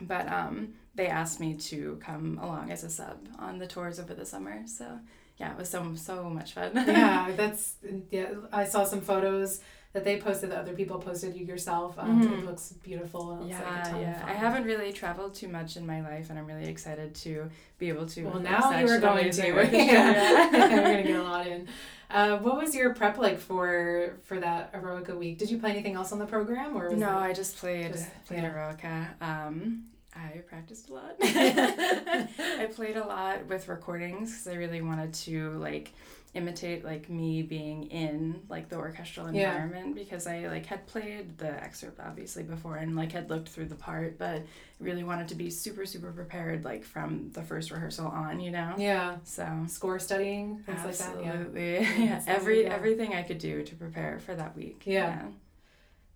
but 0.00 0.30
um, 0.30 0.74
they 0.94 1.06
asked 1.06 1.40
me 1.40 1.54
to 1.54 1.98
come 2.02 2.38
along 2.42 2.70
as 2.70 2.84
a 2.84 2.90
sub 2.90 3.18
on 3.38 3.58
the 3.58 3.66
tours 3.66 3.98
over 4.00 4.14
the 4.14 4.26
summer. 4.26 4.62
So 4.66 4.98
yeah, 5.38 5.52
it 5.52 5.58
was 5.58 5.68
so 5.68 5.94
so 5.94 6.24
much 6.30 6.52
fun. 6.54 6.72
yeah, 6.74 7.30
that's 7.36 7.76
yeah. 8.10 8.32
I 8.52 8.64
saw 8.64 8.84
some 8.84 9.00
photos 9.00 9.60
that 9.92 10.04
they 10.04 10.18
posted 10.18 10.50
that 10.50 10.58
other 10.58 10.72
people 10.72 10.98
posted 10.98 11.36
you 11.36 11.44
yourself. 11.44 11.98
Um, 11.98 12.22
Mhm. 12.22 12.38
It 12.38 12.44
looks 12.46 12.72
beautiful. 12.82 13.32
It 13.32 13.40
looks 13.40 13.50
Yeah, 13.50 13.60
like 13.70 13.86
a 13.86 13.90
ton 13.90 13.94
of 13.96 14.00
yeah. 14.02 14.24
I 14.26 14.32
haven't 14.32 14.64
really 14.64 14.92
traveled 14.92 15.34
too 15.34 15.48
much 15.48 15.76
in 15.76 15.86
my 15.86 16.00
life, 16.00 16.30
and 16.30 16.38
I'm 16.38 16.46
really 16.46 16.66
excited 16.66 17.14
to 17.16 17.50
be 17.78 17.88
able 17.90 18.06
to. 18.06 18.24
Well, 18.24 18.40
now 18.40 18.70
you 18.78 18.86
are 18.86 18.88
such 18.88 19.00
going 19.02 19.30
to. 19.30 19.46
yeah. 19.76 20.50
We're 20.52 20.68
gonna 20.68 21.02
get 21.02 21.16
a 21.20 21.22
lot 21.22 21.46
in. 21.46 21.68
Uh, 22.10 22.36
what 22.38 22.56
was 22.56 22.74
your 22.74 22.94
prep 22.94 23.16
like 23.18 23.38
for 23.38 24.14
for 24.24 24.38
that 24.40 24.72
Eroica 24.74 25.16
week? 25.16 25.38
Did 25.38 25.50
you 25.50 25.58
play 25.58 25.70
anything 25.70 25.94
else 25.94 26.12
on 26.12 26.18
the 26.18 26.26
program, 26.26 26.76
or 26.76 26.88
was 26.90 26.98
No, 26.98 27.16
I 27.18 27.32
just 27.32 27.56
played 27.56 27.92
just- 27.92 28.10
played 28.26 28.42
yeah. 28.42 28.50
Eroica. 28.52 29.06
Um, 29.22 29.84
I 30.14 30.38
practiced 30.46 30.90
a 30.90 30.92
lot. 30.94 31.16
I 31.22 32.68
played 32.74 32.96
a 32.96 33.06
lot 33.06 33.46
with 33.46 33.68
recordings 33.68 34.30
because 34.30 34.46
I 34.48 34.56
really 34.56 34.82
wanted 34.82 35.14
to 35.14 35.52
like 35.58 35.92
imitate 36.34 36.82
like 36.82 37.10
me 37.10 37.42
being 37.42 37.84
in 37.90 38.40
like 38.48 38.70
the 38.70 38.76
orchestral 38.76 39.30
Yeah. 39.34 39.50
environment 39.50 39.94
because 39.94 40.26
I 40.26 40.46
like 40.48 40.64
had 40.64 40.86
played 40.86 41.36
the 41.36 41.50
excerpt 41.62 42.00
obviously 42.00 42.42
before 42.42 42.76
and 42.76 42.96
like 42.96 43.12
had 43.12 43.28
looked 43.28 43.50
through 43.50 43.66
the 43.66 43.74
part 43.74 44.18
but 44.18 44.40
really 44.80 45.04
wanted 45.04 45.28
to 45.28 45.34
be 45.34 45.50
super 45.50 45.84
super 45.84 46.10
prepared 46.10 46.64
like 46.64 46.84
from 46.84 47.30
the 47.32 47.42
first 47.42 47.70
rehearsal 47.70 48.06
on 48.06 48.40
you 48.40 48.50
know 48.50 48.74
yeah, 48.78 49.16
so 49.24 49.46
score 49.66 49.98
studying 49.98 50.58
things 50.64 50.80
like 50.84 50.96
that. 50.96 51.22
Yeah. 51.22 51.32
Absolutely. 51.32 51.78
Yeah. 52.06 52.22
Every 52.26 52.62
yeah. 52.64 52.74
everything 52.74 53.14
I 53.14 53.22
could 53.22 53.38
do 53.38 53.62
to 53.62 53.74
prepare 53.74 54.18
for 54.18 54.34
that 54.34 54.56
week. 54.56 54.82
Yeah. 54.86 55.22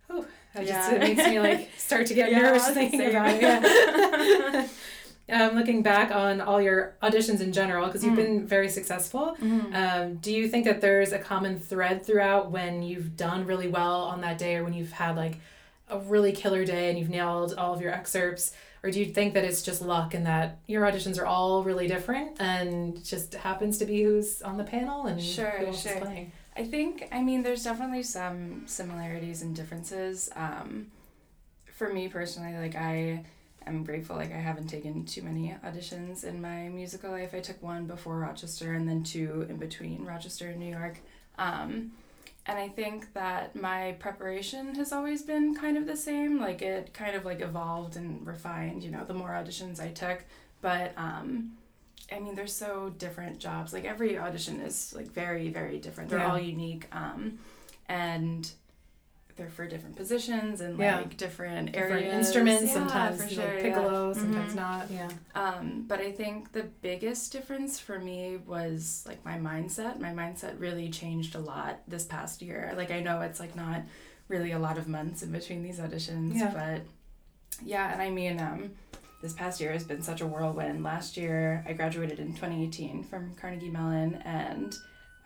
Oh, 0.09 0.25
That 0.55 0.67
just 0.67 0.91
Yeah. 0.93 0.95
it 0.95 1.01
makes 1.01 1.27
me 1.29 1.41
like 1.41 1.69
start 1.77 2.07
to 2.07 2.15
get 2.15 2.31
Yeah, 2.31 2.39
nervous 2.41 2.69
thinking 2.71 3.03
about 3.05 3.35
it. 3.35 3.43
Yeah. 3.43 4.67
um, 5.29 5.55
looking 5.57 5.83
back 5.83 6.11
on 6.15 6.41
all 6.41 6.61
your 6.63 6.95
auditions 7.03 7.41
in 7.41 7.53
general, 7.53 7.87
because 7.87 8.05
you've 8.05 8.13
Mm. 8.15 8.17
been 8.17 8.47
very 8.47 8.69
successful, 8.69 9.37
Mhm. 9.41 9.75
um, 9.75 10.15
do 10.17 10.33
you 10.33 10.49
think 10.49 10.65
that 10.65 10.81
there's 10.81 11.13
a 11.13 11.19
common 11.19 11.59
thread 11.59 12.05
throughout 12.07 12.51
when 12.51 12.83
you've 12.83 13.17
done 13.17 13.45
really 13.47 13.69
well 13.69 14.03
on 14.03 14.21
that 14.21 14.39
day, 14.39 14.57
or 14.57 14.65
when 14.65 14.73
you've 14.73 14.93
had 14.93 15.17
like 15.17 15.37
a 15.89 15.99
really 15.99 16.33
killer 16.33 16.65
day 16.65 16.91
and 16.91 16.99
you've 16.99 17.11
nailed 17.11 17.55
all 17.55 17.73
of 17.75 17.81
your 17.81 17.93
excerpts? 17.93 18.53
Or 18.83 18.91
do 18.91 19.01
you 19.01 19.07
think 19.07 19.35
that 19.35 19.43
it's 19.45 19.63
just 19.63 19.83
luck 19.83 20.15
and 20.15 20.25
that 20.27 20.59
your 20.67 20.85
auditions 20.85 21.19
are 21.21 21.27
all 21.27 21.65
really 21.65 21.89
different 21.89 22.41
and 22.41 23.05
just 23.05 23.35
happens 23.35 23.79
to 23.79 23.85
be 23.85 24.03
who's 24.05 24.43
on 24.43 24.59
the 24.59 24.65
panel 24.65 25.07
and 25.07 25.21
Sure, 25.21 25.51
who 25.59 25.67
else 25.67 25.83
sure. 25.83 25.93
is 25.93 25.99
playing? 26.01 26.31
I 26.57 26.65
think 26.65 27.09
I 27.11 27.21
mean 27.23 27.43
there's 27.43 27.65
definitely 27.65 28.05
some 28.05 28.63
similarities 28.67 29.43
and 29.43 29.57
differences. 29.57 30.31
Um, 30.37 30.87
for 31.67 31.93
me 31.93 32.09
personally, 32.09 32.57
like 32.57 32.77
I 32.77 33.25
am 33.67 33.85
grateful 33.85 34.17
like 34.17 34.33
I 34.33 34.39
haven't 34.39 34.69
taken 34.69 35.05
too 35.05 35.23
many 35.23 35.55
auditions 35.65 36.25
in 36.25 36.41
my 36.41 36.69
musical 36.69 37.11
life. 37.11 37.35
I 37.35 37.41
took 37.41 37.63
one 37.63 37.87
before 37.87 38.19
Rochester 38.19 38.73
and 38.75 38.89
then 38.89 39.03
two 39.03 39.47
in 39.49 39.57
between 39.57 40.05
Rochester 40.05 40.49
and 40.49 40.59
New 40.59 40.71
York. 40.71 40.99
Um, 41.39 41.93
and 42.49 42.59
I 42.59 42.69
think 42.69 43.13
that 43.15 43.57
my 43.57 43.97
preparation 43.99 44.77
has 44.77 44.93
always 44.93 45.23
been 45.23 45.55
kind 45.55 45.77
of 45.77 45.87
the 45.87 45.97
same. 45.97 46.39
Like 46.41 46.63
it 46.63 46.95
kind 46.95 47.17
of 47.17 47.25
like 47.25 47.41
evolved 47.41 47.97
and 47.97 48.25
refined, 48.27 48.85
you 48.85 48.91
know, 48.91 49.05
the 49.05 49.15
more 49.15 49.31
auditions 49.31 49.81
I 49.81 49.89
took. 49.89 50.25
But 50.61 50.93
um, 50.97 51.53
I 52.13 52.21
mean, 52.21 52.37
they're 52.37 52.47
so 52.47 52.95
different 52.99 53.41
jobs. 53.41 53.73
Like 53.73 53.85
every 53.85 54.17
audition 54.17 54.61
is 54.61 54.93
like 54.95 55.11
very, 55.11 55.49
very 55.49 55.79
different. 55.81 56.09
They're 56.09 56.21
Yeah. 56.21 56.31
all 56.33 56.39
unique, 56.39 56.87
um, 56.93 57.39
and 57.89 58.49
they're 59.37 59.51
for 59.51 59.67
different 59.67 59.97
positions 59.97 60.61
and 60.61 60.79
Yeah. 60.79 60.97
like 60.97 61.17
different, 61.17 61.73
Different 61.73 61.93
areas. 62.07 62.15
instruments, 62.27 62.65
Yeah, 62.65 62.73
sometimes 62.73 63.23
for 63.23 63.31
you 63.31 63.37
know, 63.37 63.43
sure, 63.45 63.55
yeah. 63.57 63.63
piccolo, 63.63 64.13
sometimes 64.15 64.53
Mhm. 64.53 64.57
not. 64.57 64.91
Yeah. 64.91 65.09
Um, 65.35 65.85
but 65.87 66.01
I 66.01 66.11
think 66.13 66.53
the 66.53 66.63
biggest 66.65 67.33
difference 67.33 67.79
for 67.79 67.99
me 67.99 68.39
was 68.47 69.05
like 69.07 69.25
my 69.25 69.39
mindset. 69.39 70.01
My 70.01 70.11
mindset 70.13 70.59
really 70.59 70.89
changed 70.89 71.35
a 71.35 71.39
lot 71.39 71.81
this 71.87 72.05
past 72.05 72.41
year. 72.43 72.73
Like 72.77 72.91
I 72.91 73.01
know 73.01 73.21
it's 73.21 73.39
like 73.39 73.55
not 73.55 73.83
really 74.29 74.53
a 74.53 74.59
lot 74.59 74.79
of 74.79 74.89
months 74.89 75.23
in 75.23 75.31
between 75.31 75.63
these 75.63 75.79
auditions, 75.79 76.37
Yeah. 76.37 76.53
but 76.53 76.83
yeah, 77.65 77.93
and 77.93 78.01
I 78.03 78.11
mean, 78.11 78.41
um, 78.41 78.73
this 79.23 79.33
past 79.35 79.61
year 79.61 79.73
has 79.73 79.85
been 79.85 80.03
such 80.03 80.21
a 80.21 80.27
whirlwind. 80.27 80.83
Last 80.83 81.17
year, 81.17 81.65
I 81.69 81.73
graduated 81.75 82.21
in 82.21 82.35
2018 82.35 83.03
from 83.05 83.35
Carnegie 83.35 83.71
Mellon 83.71 84.15
and 84.25 84.75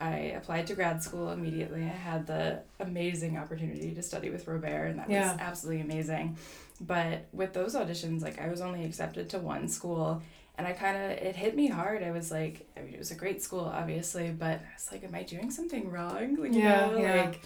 I 0.00 0.16
applied 0.36 0.66
to 0.68 0.74
grad 0.74 1.02
school 1.02 1.30
immediately. 1.30 1.82
I 1.82 1.88
had 1.88 2.26
the 2.26 2.60
amazing 2.78 3.36
opportunity 3.36 3.92
to 3.94 4.02
study 4.02 4.30
with 4.30 4.46
Robert, 4.48 4.86
and 4.86 4.98
that 4.98 5.10
Yeah. 5.10 5.32
was 5.32 5.40
absolutely 5.40 5.82
amazing. 5.82 6.36
But 6.80 7.26
with 7.32 7.52
those 7.52 7.74
auditions, 7.74 8.22
like 8.22 8.40
I 8.40 8.48
was 8.48 8.60
only 8.62 8.84
accepted 8.84 9.28
to 9.30 9.38
one 9.38 9.68
school, 9.68 10.22
and 10.56 10.66
I 10.66 10.72
kind 10.72 10.96
of 10.96 11.10
it 11.12 11.36
hit 11.36 11.54
me 11.54 11.68
hard. 11.68 12.02
I 12.02 12.10
was 12.12 12.30
like, 12.30 12.66
I 12.76 12.80
mean, 12.80 12.94
it 12.94 12.98
was 12.98 13.10
a 13.10 13.14
great 13.14 13.42
school, 13.42 13.60
obviously, 13.60 14.30
but 14.30 14.60
I 14.60 14.74
was 14.74 14.88
like, 14.90 15.04
am 15.04 15.14
I 15.14 15.22
doing 15.22 15.50
something 15.50 15.90
wrong? 15.90 16.36
Like, 16.36 16.52
you 16.54 16.60
Yeah, 16.60 16.90
know, 16.90 17.02
yeah. 17.02 17.22
like, 17.26 17.40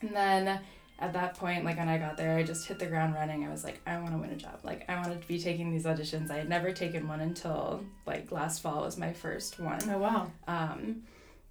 and 0.00 0.14
then 0.14 0.60
at 1.00 1.12
that 1.12 1.34
point, 1.34 1.64
like 1.64 1.76
when 1.76 1.88
I 1.88 1.98
got 1.98 2.16
there, 2.16 2.36
I 2.38 2.44
just 2.44 2.68
hit 2.68 2.78
the 2.78 2.86
ground 2.86 3.14
running. 3.14 3.44
I 3.44 3.50
was 3.50 3.64
like, 3.64 3.80
I 3.84 3.98
want 3.98 4.12
to 4.12 4.18
win 4.18 4.30
a 4.30 4.36
job. 4.36 4.60
Like 4.62 4.88
I 4.88 4.94
wanted 4.94 5.20
to 5.22 5.26
be 5.28 5.40
taking 5.40 5.72
these 5.72 5.84
auditions. 5.86 6.30
I 6.30 6.36
had 6.36 6.48
never 6.48 6.70
taken 6.72 7.08
one 7.08 7.20
until 7.20 7.84
like 8.06 8.30
last 8.30 8.62
fall 8.62 8.82
was 8.82 8.96
my 8.96 9.12
first 9.12 9.58
one. 9.58 9.80
Oh 9.90 9.98
wow. 9.98 10.30
Um, 10.46 11.02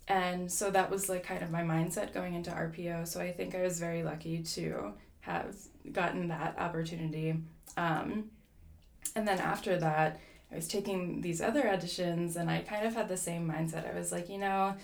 and 0.07 0.51
so 0.51 0.69
that 0.71 0.89
was 0.89 1.07
like 1.07 1.23
kind 1.23 1.41
of 1.43 1.51
my 1.51 1.61
mindset 1.61 2.13
going 2.13 2.33
into 2.33 2.51
RPO. 2.51 3.07
So 3.07 3.21
I 3.21 3.31
think 3.31 3.55
I 3.55 3.61
was 3.61 3.79
very 3.79 4.03
lucky 4.03 4.43
to 4.43 4.93
have 5.21 5.55
gotten 5.91 6.27
that 6.27 6.55
opportunity. 6.59 7.35
Um, 7.77 8.25
and 9.15 9.27
then 9.27 9.39
after 9.39 9.77
that, 9.79 10.19
I 10.51 10.55
was 10.55 10.67
taking 10.67 11.21
these 11.21 11.41
other 11.41 11.63
auditions 11.63 12.35
and 12.35 12.49
I 12.49 12.59
kind 12.59 12.85
of 12.85 12.93
had 12.93 13.07
the 13.07 13.17
same 13.17 13.49
mindset. 13.49 13.89
I 13.89 13.97
was 13.97 14.11
like, 14.11 14.29
you 14.29 14.37
know, 14.37 14.75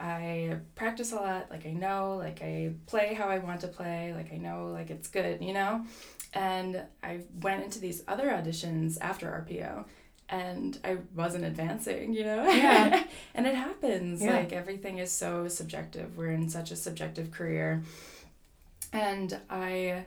I 0.00 0.56
practice 0.74 1.12
a 1.12 1.16
lot, 1.16 1.50
like 1.50 1.66
I 1.66 1.72
know, 1.72 2.16
like 2.16 2.42
I 2.42 2.72
play 2.86 3.14
how 3.14 3.28
I 3.28 3.38
want 3.38 3.60
to 3.60 3.68
play, 3.68 4.12
like 4.16 4.32
I 4.32 4.38
know, 4.38 4.70
like 4.72 4.90
it's 4.90 5.06
good, 5.06 5.42
you 5.42 5.52
know? 5.52 5.84
And 6.32 6.82
I 7.02 7.20
went 7.40 7.62
into 7.62 7.78
these 7.78 8.02
other 8.08 8.28
auditions 8.30 8.96
after 9.00 9.26
RPO 9.26 9.84
and 10.32 10.78
I 10.82 10.96
wasn't 11.14 11.44
advancing, 11.44 12.14
you 12.14 12.24
know? 12.24 12.42
Yeah. 12.48 13.04
and 13.34 13.46
it 13.46 13.54
happens. 13.54 14.22
Yeah. 14.22 14.36
Like 14.36 14.52
everything 14.52 14.96
is 14.98 15.12
so 15.12 15.46
subjective. 15.46 16.16
We're 16.16 16.30
in 16.30 16.48
such 16.48 16.70
a 16.70 16.76
subjective 16.76 17.30
career. 17.30 17.82
And 18.94 19.38
I 19.50 20.06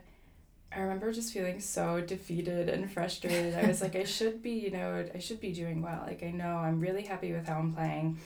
I 0.76 0.80
remember 0.80 1.14
just 1.14 1.32
feeling 1.32 1.62
so 1.62 2.02
defeated 2.02 2.70
and 2.70 2.92
frustrated. 2.92 3.54
I 3.54 3.68
was 3.68 3.82
like, 3.82 3.96
I 3.96 4.04
should 4.04 4.42
be, 4.42 4.52
you 4.52 4.72
know, 4.72 5.06
I 5.14 5.20
should 5.20 5.40
be 5.40 5.54
doing 5.54 5.84
well. 5.84 6.04
Like 6.06 6.24
I 6.24 6.32
know 6.32 6.58
I'm 6.58 6.80
really 6.80 7.04
happy 7.04 7.32
with 7.32 7.48
how 7.48 7.60
I'm 7.60 7.74
playing. 7.74 8.18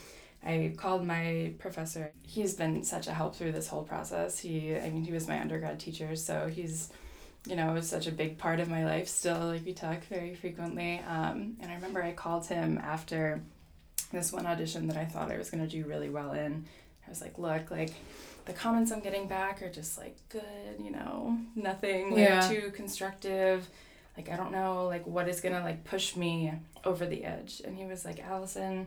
I 0.42 0.72
called 0.78 1.06
my 1.06 1.52
professor. 1.58 2.12
He's 2.22 2.54
been 2.54 2.82
such 2.82 3.08
a 3.08 3.12
help 3.12 3.36
through 3.36 3.52
this 3.52 3.68
whole 3.68 3.84
process. 3.84 4.38
He 4.38 4.74
I 4.74 4.88
mean 4.88 5.04
he 5.04 5.12
was 5.12 5.28
my 5.28 5.38
undergrad 5.38 5.78
teacher, 5.78 6.16
so 6.16 6.48
he's 6.48 6.90
you 7.46 7.56
know, 7.56 7.70
it 7.70 7.74
was 7.74 7.88
such 7.88 8.06
a 8.06 8.12
big 8.12 8.38
part 8.38 8.60
of 8.60 8.68
my 8.68 8.84
life 8.84 9.08
still. 9.08 9.38
Like 9.46 9.64
we 9.64 9.72
talk 9.72 10.04
very 10.04 10.34
frequently. 10.34 10.98
Um, 11.08 11.56
and 11.60 11.70
I 11.70 11.74
remember 11.74 12.02
I 12.02 12.12
called 12.12 12.46
him 12.46 12.78
after 12.78 13.40
this 14.12 14.32
one 14.32 14.46
audition 14.46 14.88
that 14.88 14.96
I 14.96 15.04
thought 15.04 15.30
I 15.30 15.38
was 15.38 15.50
gonna 15.50 15.66
do 15.66 15.84
really 15.86 16.10
well 16.10 16.32
in. 16.32 16.66
I 17.06 17.08
was 17.10 17.20
like, 17.20 17.38
look, 17.38 17.70
like 17.70 17.92
the 18.44 18.52
comments 18.52 18.92
I'm 18.92 19.00
getting 19.00 19.26
back 19.28 19.62
are 19.62 19.70
just 19.70 19.96
like 19.98 20.16
good, 20.28 20.42
you 20.82 20.90
know, 20.90 21.38
nothing 21.54 22.10
like 22.10 22.20
Yeah. 22.20 22.40
too 22.48 22.70
constructive. 22.74 23.68
Like 24.16 24.28
I 24.30 24.36
don't 24.36 24.52
know 24.52 24.86
like 24.86 25.06
what 25.06 25.28
is 25.28 25.40
gonna 25.40 25.60
like 25.60 25.84
push 25.84 26.16
me 26.16 26.52
over 26.84 27.06
the 27.06 27.24
edge. 27.24 27.62
And 27.64 27.76
he 27.76 27.86
was 27.86 28.04
like, 28.04 28.20
Alison, 28.20 28.86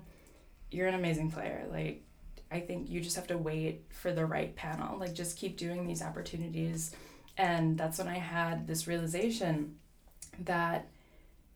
you're 0.71 0.87
an 0.87 0.95
amazing 0.95 1.31
player. 1.31 1.65
Like 1.71 2.03
I 2.51 2.59
think 2.59 2.89
you 2.89 3.01
just 3.01 3.15
have 3.15 3.27
to 3.27 3.37
wait 3.37 3.85
for 3.89 4.11
the 4.13 4.25
right 4.25 4.55
panel. 4.55 4.99
Like 4.99 5.13
just 5.13 5.37
keep 5.37 5.57
doing 5.57 5.87
these 5.87 6.03
opportunities. 6.03 6.91
And 7.37 7.77
that's 7.77 7.97
when 7.97 8.07
I 8.07 8.17
had 8.19 8.67
this 8.67 8.87
realization 8.87 9.75
that, 10.45 10.87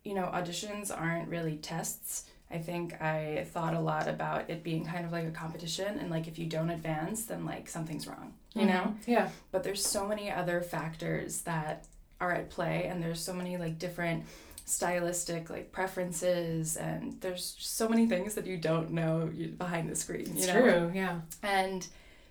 you 0.04 0.14
know, 0.14 0.24
auditions 0.32 0.90
aren't 0.96 1.28
really 1.28 1.56
tests. 1.56 2.24
I 2.50 2.58
think 2.58 3.00
I 3.00 3.46
thought 3.52 3.74
a 3.74 3.80
lot 3.80 4.08
about 4.08 4.48
it 4.48 4.62
being 4.64 4.84
kind 4.84 5.04
of 5.04 5.12
like 5.12 5.26
a 5.26 5.30
competition 5.30 5.98
and 5.98 6.10
like 6.10 6.26
if 6.28 6.38
you 6.38 6.46
don't 6.46 6.70
advance, 6.70 7.24
then 7.26 7.44
like 7.44 7.68
something's 7.68 8.06
wrong, 8.06 8.32
you 8.54 8.64
know? 8.66 8.94
Mhm. 8.96 8.96
Yeah. 9.06 9.28
But 9.52 9.62
there's 9.64 9.84
so 9.86 10.06
many 10.06 10.30
other 10.30 10.62
factors 10.62 11.42
that 11.42 11.86
are 12.20 12.32
at 12.32 12.48
play 12.50 12.86
and 12.86 13.02
there's 13.02 13.20
so 13.20 13.32
many 13.34 13.56
like 13.58 13.78
different 13.78 14.24
stylistic 14.64 15.48
like 15.50 15.72
preferences 15.72 16.76
and 16.76 17.20
there's 17.20 17.56
so 17.58 17.88
many 17.88 18.06
things 18.06 18.34
that 18.34 18.46
you 18.46 18.56
don't 18.56 18.90
know 18.90 19.30
behind 19.58 19.88
the 19.88 19.94
screen, 19.96 20.26
you 20.26 20.32
It's 20.38 20.46
know? 20.46 20.60
true. 20.60 20.92
Yeah. 20.94 21.20
And 21.42 21.86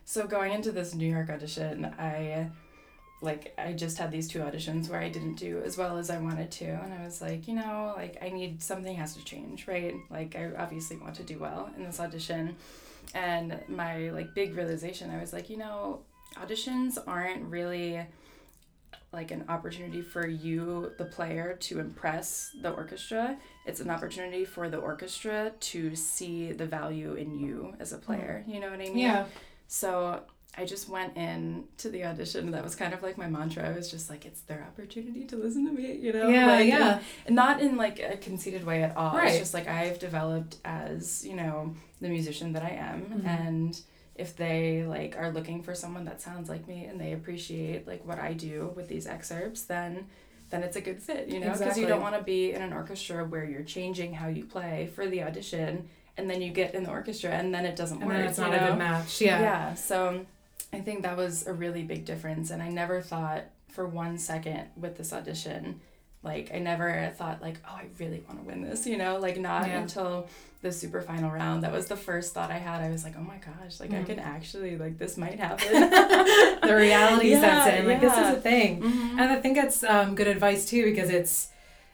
so 0.06 0.26
going 0.28 0.52
into 0.54 0.72
this 0.72 0.94
New 0.96 1.10
York 1.12 1.30
audition, 1.30 1.86
I 2.00 2.50
like 3.20 3.54
I 3.58 3.74
just 3.74 3.98
had 3.98 4.12
these 4.12 4.28
two 4.28 4.40
auditions 4.40 4.90
where 4.90 5.00
I 5.00 5.10
didn't 5.10 5.36
do 5.36 5.62
as 5.66 5.78
well 5.78 5.98
as 5.98 6.10
I 6.10 6.20
wanted 6.20 6.52
to 6.52 6.66
and 6.66 6.94
I 6.94 7.04
was 7.04 7.22
like, 7.22 7.48
you 7.48 7.56
know, 7.56 7.94
like 7.98 8.18
I 8.22 8.30
need 8.30 8.62
something 8.62 8.96
has 8.96 9.16
to 9.16 9.26
change, 9.26 9.68
right? 9.68 9.96
Like 10.10 10.36
I 10.36 10.52
obviously 10.58 10.98
want 10.98 11.16
to 11.16 11.24
do 11.24 11.40
well 11.40 11.70
in 11.76 11.84
this 11.84 12.00
audition. 12.00 12.56
And 13.16 13.60
my 13.68 14.10
like 14.10 14.36
big 14.36 14.56
realization, 14.56 15.10
I 15.10 15.20
was 15.20 15.34
like, 15.34 15.50
you 15.50 15.58
know, 15.58 16.02
auditions 16.36 16.98
aren't 17.08 17.46
really 17.46 18.06
like 19.14 19.32
an 19.32 19.46
opportunity 19.48 20.02
for 20.02 20.28
you 20.28 20.92
the 20.98 21.06
player 21.06 21.58
to 21.62 21.80
impress 21.80 22.52
the 22.62 22.70
orchestra 22.72 23.38
it's 23.66 23.80
an 23.80 23.90
opportunity 23.90 24.44
for 24.44 24.70
the 24.70 24.78
orchestra 24.78 25.52
to 25.62 25.96
see 25.96 26.52
the 26.52 26.66
value 26.66 27.14
in 27.14 27.40
you 27.40 27.74
as 27.80 27.94
a 27.94 27.98
player 27.98 28.42
mm-hmm. 28.42 28.54
you 28.54 28.60
know 28.60 28.70
what 28.70 28.82
i 28.82 28.84
mean 28.84 28.98
Yeah. 28.98 29.26
so 29.68 30.24
I 30.60 30.66
just 30.66 30.90
went 30.90 31.16
in 31.18 31.66
to 31.78 31.90
the 31.90 32.04
audition. 32.06 32.52
That 32.52 32.64
was 32.64 32.76
kind 32.76 32.94
of 32.94 33.04
like 33.04 33.18
my 33.18 33.28
mantra. 33.28 33.68
I 33.68 33.74
was 33.74 33.90
just 33.92 34.10
like, 34.10 34.26
it's 34.26 34.42
their 34.42 34.64
opportunity 34.64 35.24
to 35.26 35.36
listen 35.36 35.66
to 35.68 35.72
me, 35.72 35.94
you 35.96 36.12
know? 36.14 36.28
Yeah, 36.30 36.48
like, 36.48 36.68
yeah. 36.68 37.00
And 37.28 37.36
not 37.36 37.62
in 37.62 37.78
like 37.78 38.00
a 38.00 38.18
conceited 38.18 38.66
way 38.66 38.82
at 38.84 38.96
all. 38.98 39.16
Right. 39.16 39.30
It's 39.30 39.38
just 39.40 39.54
like 39.54 39.68
I've 39.68 40.00
developed 40.00 40.58
as, 40.66 41.26
you 41.26 41.36
know, 41.36 41.76
the 42.02 42.10
musician 42.10 42.54
that 42.54 42.64
I 42.64 42.70
am. 42.70 43.06
Mhm. 43.24 43.26
And 43.28 43.82
if 44.16 44.36
they 44.36 44.84
like 44.84 45.16
are 45.16 45.30
looking 45.32 45.62
for 45.62 45.76
someone 45.76 46.06
that 46.06 46.22
sounds 46.22 46.50
like 46.50 46.68
me 46.68 46.86
and 46.86 47.00
they 47.00 47.14
appreciate 47.14 47.86
like 47.88 48.04
what 48.04 48.18
I 48.18 48.34
do 48.34 48.74
with 48.76 48.88
these 48.88 49.06
excerpts, 49.06 49.62
then 49.64 50.08
then 50.50 50.64
it's 50.64 50.78
a 50.78 50.82
good 50.82 51.00
fit, 51.04 51.28
you 51.28 51.36
know? 51.42 51.48
Because 51.48 51.60
Exactly. 51.60 51.84
you 51.84 51.88
don't 51.90 52.02
want 52.02 52.16
to 52.16 52.24
be 52.24 52.54
in 52.54 52.62
an 52.64 52.72
orchestra 52.74 53.26
where 53.26 53.44
you're 53.46 53.64
changing 53.64 54.14
how 54.14 54.28
you 54.30 54.46
play 54.46 54.90
for 54.96 55.06
the 55.06 55.22
audition 55.22 55.88
and 56.16 56.28
then 56.30 56.42
you 56.42 56.52
get 56.52 56.74
in 56.74 56.84
the 56.84 56.90
orchestra 56.90 57.30
and 57.32 57.54
then 57.54 57.66
it 57.66 57.76
doesn't 57.76 58.02
And 58.02 58.08
work. 58.10 58.26
it's 58.28 58.40
not 58.40 58.56
a 58.56 58.58
good 58.60 58.78
match. 58.78 59.20
Yeah. 59.22 59.42
Yeah, 59.42 59.74
so 59.76 60.26
I 60.74 60.80
think 60.82 61.04
that 61.04 61.16
was 61.18 61.48
a 61.48 61.54
really 61.54 61.84
big 61.84 62.06
difference. 62.06 62.52
And 62.52 62.62
I 62.62 62.70
never 62.70 63.02
thought 63.02 63.46
for 63.70 63.88
one 63.88 64.18
second 64.18 64.66
with 64.76 64.98
this 64.98 65.14
audition, 65.14 65.80
like, 66.24 66.52
I 66.54 66.60
never 66.60 67.14
thought, 67.16 67.42
like, 67.42 67.56
oh, 67.68 67.74
I 67.76 67.86
really 68.00 68.24
want 68.28 68.40
to 68.42 68.46
win 68.46 68.62
this, 68.62 68.86
you 68.86 68.98
know? 68.98 69.18
Like, 69.18 69.38
not 69.38 69.68
Yeah. 69.68 69.80
until 69.82 70.28
the 70.62 70.72
super 70.72 71.02
final 71.02 71.30
round. 71.32 71.64
That 71.64 71.72
was 71.72 71.86
the 71.86 71.96
first 71.96 72.34
thought 72.34 72.50
I 72.52 72.58
had. 72.58 72.82
I 72.82 72.90
was 72.90 73.04
like, 73.04 73.14
oh 73.18 73.22
my 73.22 73.38
gosh, 73.38 73.80
like, 73.80 73.92
I 73.94 73.98
Mhm. 74.02 74.06
can 74.08 74.20
actually, 74.20 74.78
like, 74.78 74.98
this 74.98 75.16
might 75.16 75.40
happen. 75.40 75.68
the 76.68 76.76
reality 76.76 77.30
Yeah, 77.32 77.64
sets 77.64 77.80
in. 77.80 77.88
Like 77.88 78.02
this 78.02 78.14
is 78.14 78.38
a 78.38 78.42
thing. 78.42 78.82
Mhm. 78.82 79.12
And 79.12 79.22
I 79.32 79.36
think 79.40 79.56
that's 79.56 79.84
um, 79.84 80.16
good 80.16 80.28
advice 80.28 80.66
too 80.66 80.84
because 80.84 81.10
it's 81.10 81.50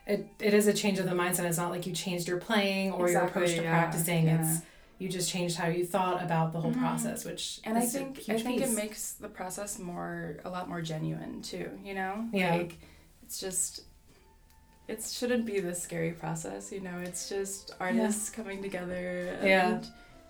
it, 0.05 0.27
it 0.39 0.53
is 0.53 0.67
a 0.67 0.73
change 0.73 0.99
of 0.99 1.05
the 1.05 1.15
mindset. 1.15 1.45
It's 1.45 1.57
not 1.57 1.71
like 1.71 1.85
you 1.87 1.93
changed 1.93 2.27
your 2.27 2.37
playing 2.37 2.91
or 2.91 3.09
your 3.09 3.21
approach 3.21 3.51
to 3.55 3.61
yeah, 3.63 3.69
practicing. 3.71 4.25
yeah. 4.25 4.41
It's 4.41 4.61
you 5.03 5.09
just 5.09 5.29
changed 5.29 5.57
how 5.57 5.67
you 5.67 5.85
thought 5.85 6.23
about 6.23 6.53
the 6.53 6.61
whole 6.61 6.71
Mhm. 6.71 6.79
process, 6.79 7.25
which 7.25 7.59
and 7.65 7.77
I 7.77 7.85
think 7.85 8.19
I 8.29 8.37
think 8.39 8.61
piece. 8.61 8.71
it 8.71 8.75
makes 8.75 9.11
the 9.13 9.27
process 9.27 9.77
more 9.77 10.37
a 10.45 10.49
lot 10.49 10.69
more 10.69 10.81
genuine 10.81 11.41
too. 11.41 11.69
You 11.83 11.93
know, 11.95 12.27
Yeah. 12.31 12.55
like 12.55 12.77
it's 13.23 13.39
just 13.39 13.81
it 14.87 15.01
shouldn't 15.03 15.45
be 15.45 15.59
this 15.59 15.81
scary 15.81 16.11
process. 16.11 16.71
You 16.71 16.81
know, 16.81 16.97
it's 16.99 17.27
just 17.29 17.71
artists 17.79 18.29
coming 18.29 18.61
together 18.61 19.37
and 19.39 19.47
Yeah. 19.47 19.81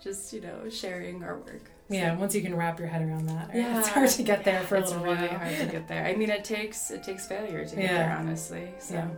just 0.02 0.32
you 0.32 0.40
know 0.40 0.68
sharing 0.68 1.22
our 1.24 1.36
work. 1.38 1.70
yeah. 1.88 2.16
Once 2.16 2.34
you 2.34 2.42
can 2.42 2.54
wrap 2.56 2.78
your 2.78 2.88
head 2.88 3.02
around 3.02 3.26
that, 3.28 3.48
right? 3.48 3.58
Yeah. 3.58 3.78
it's 3.78 3.88
hard 3.88 4.08
to 4.10 4.22
get 4.22 4.42
there 4.44 4.62
for 4.62 4.76
a 4.76 4.80
it's 4.80 4.90
little 4.90 5.04
really 5.04 5.28
while. 5.28 5.38
hard 5.38 5.56
to 5.58 5.66
get 5.66 5.86
there. 5.86 6.04
I 6.04 6.14
mean, 6.16 6.30
it 6.30 6.44
takes 6.44 6.90
it 6.90 7.02
takes 7.04 7.26
failure 7.26 7.64
to 7.64 7.76
get 7.76 7.84
Yeah. 7.84 7.98
there, 8.08 8.16
honestly. 8.16 8.74
So. 8.80 9.08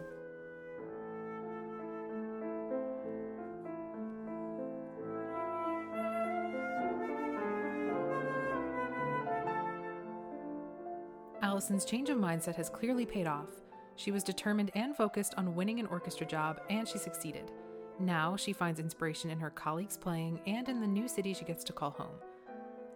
Alison's 11.56 11.86
change 11.86 12.10
of 12.10 12.18
mindset 12.18 12.54
has 12.56 12.68
clearly 12.68 13.06
paid 13.06 13.26
off. 13.26 13.48
She 13.96 14.10
was 14.10 14.22
determined 14.22 14.70
and 14.74 14.94
focused 14.94 15.32
on 15.38 15.54
winning 15.54 15.80
an 15.80 15.86
orchestra 15.86 16.26
job, 16.26 16.60
and 16.68 16.86
she 16.86 16.98
succeeded. 16.98 17.50
Now 17.98 18.36
she 18.36 18.52
finds 18.52 18.78
inspiration 18.78 19.30
in 19.30 19.40
her 19.40 19.48
colleagues 19.48 19.96
playing 19.96 20.38
and 20.46 20.68
in 20.68 20.82
the 20.82 20.86
new 20.86 21.08
city 21.08 21.32
she 21.32 21.46
gets 21.46 21.64
to 21.64 21.72
call 21.72 21.92
home. 21.92 22.18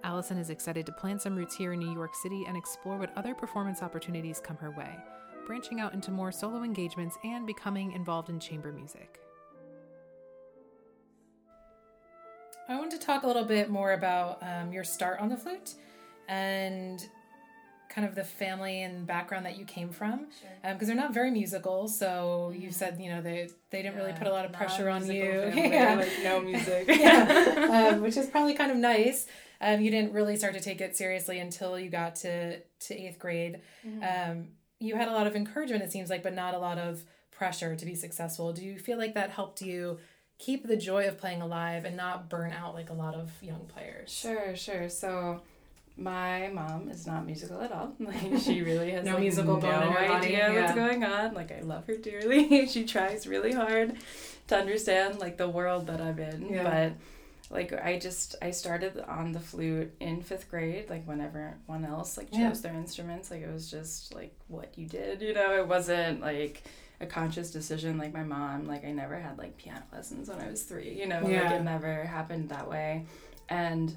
Alison 0.05 0.37
is 0.37 0.51
excited 0.51 0.85
to 0.85 0.93
plant 0.93 1.23
some 1.23 1.37
roots 1.37 1.57
here 1.57 1.73
in 1.73 1.79
New 1.79 1.95
York 1.95 2.15
City 2.15 2.45
and 2.47 2.55
explore 2.55 2.99
what 2.99 3.17
other 3.17 3.35
performance 3.35 3.83
opportunities 3.83 4.43
come 4.45 4.59
her 4.59 4.73
way, 4.73 4.95
branching 5.47 5.81
out 5.81 5.95
into 5.95 6.11
more 6.11 6.31
solo 6.31 6.63
engagements 6.63 7.17
and 7.25 7.47
becoming 7.47 7.93
involved 7.93 8.29
in 8.29 8.39
chamber 8.39 8.73
music. 8.73 9.21
I 12.69 12.77
want 12.79 12.91
to 12.91 12.99
talk 12.99 13.23
a 13.23 13.27
little 13.27 13.47
bit 13.47 13.71
more 13.71 13.95
about 13.95 14.43
um, 14.43 14.71
your 14.71 14.85
start 14.85 15.19
on 15.19 15.31
the 15.31 15.37
flute 15.39 15.77
and 16.29 17.09
kind 17.91 18.07
of 18.07 18.15
the 18.15 18.25
family 18.25 18.83
and 18.83 19.05
background 19.07 19.45
that 19.45 19.59
you 19.59 19.65
came 19.65 19.91
from 19.91 20.21
because 20.21 20.39
Sure. 20.41 20.71
um, 20.71 20.79
they're 20.87 20.95
not 20.95 21.13
very 21.13 21.31
musical 21.33 21.89
so 21.89 22.53
you 22.57 22.71
said 22.71 22.99
you 23.01 23.11
know 23.11 23.21
they 23.21 23.49
they 23.71 23.83
didn't 23.83 23.97
really 23.97 24.13
put 24.13 24.27
a 24.29 24.31
lot 24.31 24.45
of 24.47 24.53
pressure 24.53 24.89
on 24.89 25.07
you 25.11 25.51
yeah. 25.55 25.97
Like 25.97 26.09
no 26.25 26.41
music. 26.41 26.87
yeah, 26.89 27.91
um, 27.93 28.01
which 28.01 28.17
is 28.17 28.27
probably 28.27 28.55
kind 28.55 28.71
of 28.71 28.77
nice. 28.79 29.27
Um, 29.61 29.81
you 29.83 29.91
didn't 29.91 30.13
really 30.15 30.37
start 30.37 30.55
to 30.55 30.61
take 30.61 30.81
it 30.81 30.97
seriously 30.97 31.39
until 31.41 31.79
you 31.79 31.91
got 31.91 32.15
to 32.17 32.61
to 32.61 32.95
eighth 32.95 33.19
grade. 33.19 33.61
Mm-hmm. 33.87 34.31
Um, 34.31 34.49
you 34.79 34.95
had 34.97 35.09
a 35.09 35.13
lot 35.13 35.27
of 35.27 35.37
encouragement, 35.37 35.83
it 35.83 35.93
seems 35.93 36.09
like, 36.09 36.23
but 36.23 36.33
not 36.35 36.55
a 36.55 36.59
lot 36.59 36.79
of 36.79 37.05
pressure 37.33 37.77
to 37.77 37.85
be 37.85 37.95
successful. 37.95 38.53
Do 38.53 38.65
you 38.65 38.79
feel 38.79 38.97
like 38.97 39.15
that 39.15 39.31
helped 39.31 39.61
you 39.61 39.99
keep 40.39 40.67
the 40.67 40.77
joy 40.77 41.07
of 41.07 41.19
playing 41.19 41.43
alive 41.43 41.85
and 41.85 41.97
not 41.97 42.31
burn 42.31 42.53
out 42.53 42.75
like 42.75 42.89
a 42.89 42.95
lot 42.95 43.15
of 43.15 43.31
young 43.43 43.67
players? 43.67 44.11
Sure, 44.11 44.57
sure. 44.57 44.89
So 44.89 45.43
my 46.01 46.49
mom 46.49 46.89
is 46.89 47.07
not 47.07 47.27
musical 47.27 47.61
at 47.61 47.71
all. 47.73 47.95
Like 48.01 48.39
she 48.41 48.63
really 48.63 48.91
has 48.93 49.05
No 49.05 49.13
like, 49.13 49.21
musical 49.21 49.55
no 49.55 49.61
bone 49.61 49.83
in 49.83 49.93
her 49.93 50.09
body, 50.09 50.27
idea 50.27 50.61
what's 50.61 50.75
yeah. 50.75 50.75
going 50.75 51.05
on. 51.05 51.35
Like 51.35 51.53
I 51.53 51.61
love 51.61 51.87
her 51.87 51.97
dearly. 51.97 52.67
she 52.69 52.85
tries 52.85 53.27
really 53.27 53.53
hard 53.53 53.97
to 54.49 54.57
understand 54.57 55.19
like 55.21 55.37
the 55.37 55.49
world 55.49 55.87
that 55.89 56.01
I'm 56.01 56.19
in. 56.19 56.49
Yeah. 56.49 56.63
But 56.65 57.55
like 57.55 57.73
I 57.73 57.99
just 57.99 58.37
I 58.41 58.51
started 58.51 58.99
on 59.07 59.33
the 59.33 59.41
flute 59.41 59.93
in 60.01 60.23
fifth 60.23 60.51
grade, 60.51 60.89
like 60.89 61.07
when 61.07 61.21
everyone 61.21 61.85
else 61.85 62.17
like 62.17 62.31
chose 62.31 62.39
Yeah. 62.41 62.71
their 62.71 62.75
instruments. 62.75 63.31
Like 63.31 63.43
it 63.43 63.53
was 63.53 63.71
just 63.71 64.15
like 64.15 64.35
what 64.49 64.77
you 64.79 64.87
did, 64.87 65.21
you 65.21 65.35
know, 65.35 65.55
it 65.57 65.69
wasn't 65.69 66.21
like 66.21 66.63
a 67.03 67.07
conscious 67.07 67.51
decision 67.51 67.97
like 67.97 68.13
my 68.13 68.23
mom 68.23 68.67
like 68.67 68.85
i 68.85 68.93
never 68.93 69.19
had 69.19 69.39
like 69.39 69.57
piano 69.57 69.83
lessons 69.91 70.29
when 70.29 70.39
i 70.39 70.51
was 70.51 70.65
three 70.65 70.93
you 71.01 71.07
know 71.07 71.19
like 71.23 71.51
it 71.51 71.63
never 71.63 72.05
happened 72.05 72.51
that 72.51 72.69
way 72.69 73.07
and 73.49 73.97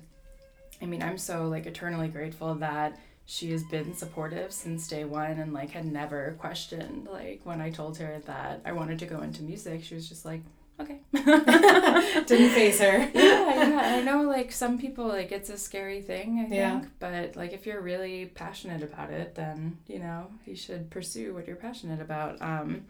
I 0.83 0.85
mean, 0.85 1.01
I'm 1.01 1.17
so 1.17 1.47
like 1.47 1.65
eternally 1.65 2.09
grateful 2.09 2.55
that 2.55 2.99
she 3.25 3.51
has 3.51 3.63
been 3.63 3.95
supportive 3.95 4.51
since 4.51 4.87
day 4.87 5.05
one 5.05 5.39
and 5.39 5.53
like 5.53 5.71
had 5.71 5.85
never 5.85 6.35
questioned 6.39 7.07
like 7.09 7.39
when 7.45 7.61
I 7.61 7.69
told 7.69 7.97
her 7.97 8.21
that 8.25 8.61
I 8.65 8.73
wanted 8.73 8.99
to 8.99 9.05
go 9.05 9.21
into 9.21 9.43
music, 9.43 9.83
she 9.83 9.95
was 9.95 10.09
just 10.09 10.25
like, 10.25 10.41
okay. 10.79 10.99
Didn't 11.13 12.49
face 12.49 12.81
her. 12.81 13.09
yeah, 13.13 13.69
yeah. 13.69 13.95
I 13.95 14.01
know 14.01 14.23
like 14.23 14.51
some 14.51 14.77
people 14.77 15.07
like 15.07 15.31
it's 15.31 15.49
a 15.49 15.57
scary 15.57 16.01
thing, 16.01 16.39
I 16.39 16.43
think. 16.43 16.53
Yeah. 16.53 16.85
But 16.99 17.37
like 17.37 17.53
if 17.53 17.65
you're 17.65 17.81
really 17.81 18.25
passionate 18.25 18.83
about 18.83 19.09
it, 19.09 19.35
then, 19.35 19.77
you 19.87 19.99
know, 19.99 20.27
you 20.45 20.57
should 20.57 20.89
pursue 20.89 21.33
what 21.33 21.47
you're 21.47 21.55
passionate 21.55 22.01
about. 22.01 22.41
Um 22.41 22.83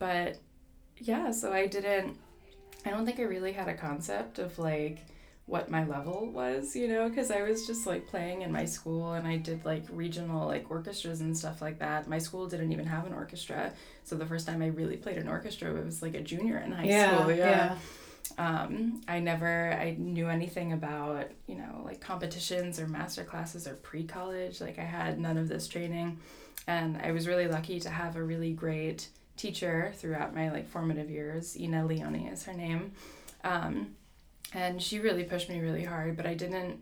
but 0.00 0.38
yeah, 0.98 1.30
so 1.30 1.52
I 1.52 1.68
didn't 1.68 2.18
I 2.84 2.90
don't 2.90 3.06
think 3.06 3.20
I 3.20 3.22
really 3.22 3.52
had 3.52 3.68
a 3.68 3.74
concept 3.74 4.40
of 4.40 4.58
like 4.58 4.98
what 5.46 5.70
my 5.70 5.84
level 5.84 6.30
was, 6.32 6.74
you 6.74 6.88
know, 6.88 7.08
because 7.08 7.30
I 7.30 7.42
was 7.42 7.66
just 7.66 7.86
like 7.86 8.06
playing 8.06 8.42
in 8.42 8.50
my 8.50 8.64
school 8.64 9.12
and 9.12 9.28
I 9.28 9.36
did 9.36 9.64
like 9.64 9.84
regional 9.90 10.46
like 10.46 10.70
orchestras 10.70 11.20
and 11.20 11.36
stuff 11.36 11.60
like 11.60 11.78
that. 11.80 12.08
My 12.08 12.18
school 12.18 12.46
didn't 12.46 12.72
even 12.72 12.86
have 12.86 13.06
an 13.06 13.12
orchestra. 13.12 13.72
So 14.04 14.16
the 14.16 14.24
first 14.24 14.46
time 14.46 14.62
I 14.62 14.68
really 14.68 14.96
played 14.96 15.18
an 15.18 15.28
orchestra 15.28 15.70
was 15.72 16.00
like 16.00 16.14
a 16.14 16.22
junior 16.22 16.58
in 16.58 16.72
high 16.72 16.84
Yeah, 16.84 17.18
school. 17.22 17.32
yeah. 17.34 17.76
Um, 18.38 19.02
I 19.06 19.20
never 19.20 19.72
I 19.74 19.96
knew 19.98 20.28
anything 20.28 20.72
about, 20.72 21.26
you 21.46 21.56
know, 21.56 21.82
like 21.84 22.00
competitions 22.00 22.80
or 22.80 22.86
master 22.86 23.22
classes 23.22 23.68
or 23.68 23.74
pre 23.74 24.04
college. 24.04 24.62
Like 24.62 24.78
I 24.78 24.84
had 24.84 25.20
none 25.20 25.36
of 25.36 25.48
this 25.48 25.68
training. 25.68 26.18
And 26.66 26.96
I 27.02 27.12
was 27.12 27.28
really 27.28 27.48
lucky 27.48 27.80
to 27.80 27.90
have 27.90 28.16
a 28.16 28.22
really 28.22 28.54
great 28.54 29.08
teacher 29.36 29.92
throughout 29.96 30.34
my 30.34 30.50
like 30.50 30.68
formative 30.70 31.10
years. 31.10 31.58
Ina 31.60 31.84
Leone 31.84 32.14
is 32.32 32.44
her 32.44 32.54
name. 32.54 32.92
Um, 33.44 33.94
and 34.54 34.80
she 34.82 35.00
really 35.00 35.24
pushed 35.24 35.48
me 35.48 35.60
really 35.60 35.84
hard, 35.84 36.16
but 36.16 36.26
I 36.26 36.34
didn't 36.34 36.80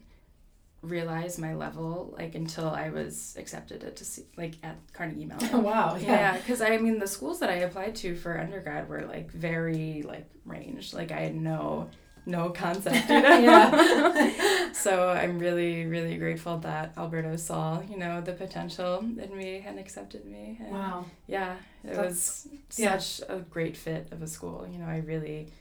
realize 0.82 1.38
my 1.38 1.54
level 1.54 2.12
like 2.18 2.34
until 2.34 2.68
I 2.68 2.90
was 2.90 3.36
accepted 3.38 3.84
at 3.84 3.94
to 3.96 4.04
see, 4.04 4.24
like 4.36 4.54
at 4.64 4.76
Carnegie 4.92 5.24
Mellon. 5.26 5.48
Oh, 5.52 5.60
wow. 5.70 5.96
Yeah. 5.96 6.06
Yeah, 6.12 6.36
because 6.38 6.60
I 6.60 6.76
mean 6.78 6.98
the 6.98 7.06
schools 7.06 7.38
that 7.40 7.50
I 7.50 7.54
applied 7.56 7.94
to 7.96 8.16
for 8.16 8.38
undergrad 8.38 8.88
were 8.88 9.02
like 9.06 9.30
very 9.30 10.02
like 10.02 10.28
ranged. 10.44 10.92
Like 10.92 11.12
I 11.12 11.20
had 11.20 11.36
no 11.36 11.88
no 12.26 12.50
concept, 12.50 13.08
you 13.08 13.20
know. 13.20 13.38
Yeah. 13.38 14.72
so 14.72 15.08
I'm 15.08 15.38
really 15.38 15.86
really 15.86 16.16
grateful 16.18 16.58
that 16.58 16.94
Alberto 16.96 17.36
saw 17.36 17.80
you 17.88 17.96
know 17.96 18.20
the 18.20 18.32
potential 18.32 18.98
in 18.98 19.36
me 19.36 19.62
and 19.64 19.78
accepted 19.78 20.24
me. 20.24 20.58
And 20.60 20.72
Wow. 20.72 21.04
Yeah, 21.28 21.54
it 21.84 21.94
That's- 21.94 22.04
was 22.06 22.48
yeah. 22.76 22.98
such 22.98 23.28
a 23.28 23.38
great 23.38 23.76
fit 23.76 24.08
of 24.10 24.20
a 24.20 24.26
school. 24.26 24.66
You 24.70 24.78
know, 24.78 24.86
I 24.86 24.98
really 24.98 25.52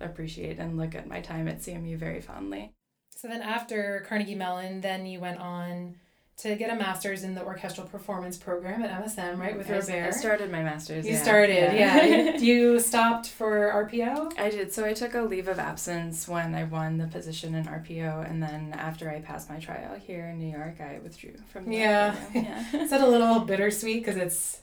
appreciate 0.00 0.58
and 0.58 0.76
look 0.76 0.94
at 0.94 1.06
my 1.06 1.20
time 1.20 1.48
at 1.48 1.60
CMU 1.60 1.96
very 1.96 2.20
fondly. 2.20 2.72
So 3.16 3.28
then 3.28 3.42
after 3.42 4.04
Carnegie 4.08 4.34
Mellon, 4.34 4.80
then 4.82 5.06
you 5.06 5.20
went 5.20 5.38
on 5.40 5.96
to 6.38 6.54
get 6.54 6.70
a 6.70 6.76
master's 6.76 7.24
in 7.24 7.34
the 7.34 7.42
orchestral 7.42 7.86
performance 7.86 8.36
program 8.36 8.82
at 8.82 8.90
MSM, 9.02 9.38
right, 9.38 9.56
with 9.56 9.70
I, 9.70 10.06
I 10.06 10.10
started 10.10 10.52
my 10.52 10.62
master's. 10.62 11.06
you 11.06 11.12
yeah. 11.12 11.22
started, 11.22 11.72
yeah. 11.72 12.36
you 12.36 12.78
stopped 12.78 13.28
for 13.28 13.88
RPO? 13.90 14.38
I 14.38 14.50
did. 14.50 14.70
So 14.70 14.84
I 14.84 14.92
took 14.92 15.14
a 15.14 15.22
leave 15.22 15.48
of 15.48 15.58
absence 15.58 16.28
when 16.28 16.54
I 16.54 16.64
won 16.64 16.98
the 16.98 17.06
position 17.06 17.54
in 17.54 17.64
RPO, 17.64 18.28
and 18.30 18.42
then 18.42 18.74
after 18.76 19.08
I 19.10 19.22
passed 19.22 19.48
my 19.48 19.58
trial 19.58 19.94
here 19.98 20.26
in 20.26 20.38
New 20.38 20.50
York, 20.54 20.78
I 20.78 20.98
withdrew 21.02 21.36
from 21.50 21.64
the 21.64 21.76
Yeah. 21.76 22.14
program. 22.14 22.44
Yeah. 22.72 22.82
Is 22.82 22.90
that 22.90 23.00
a 23.00 23.06
little 23.08 23.40
bittersweet? 23.40 24.04
Because 24.04 24.16
it's, 24.18 24.60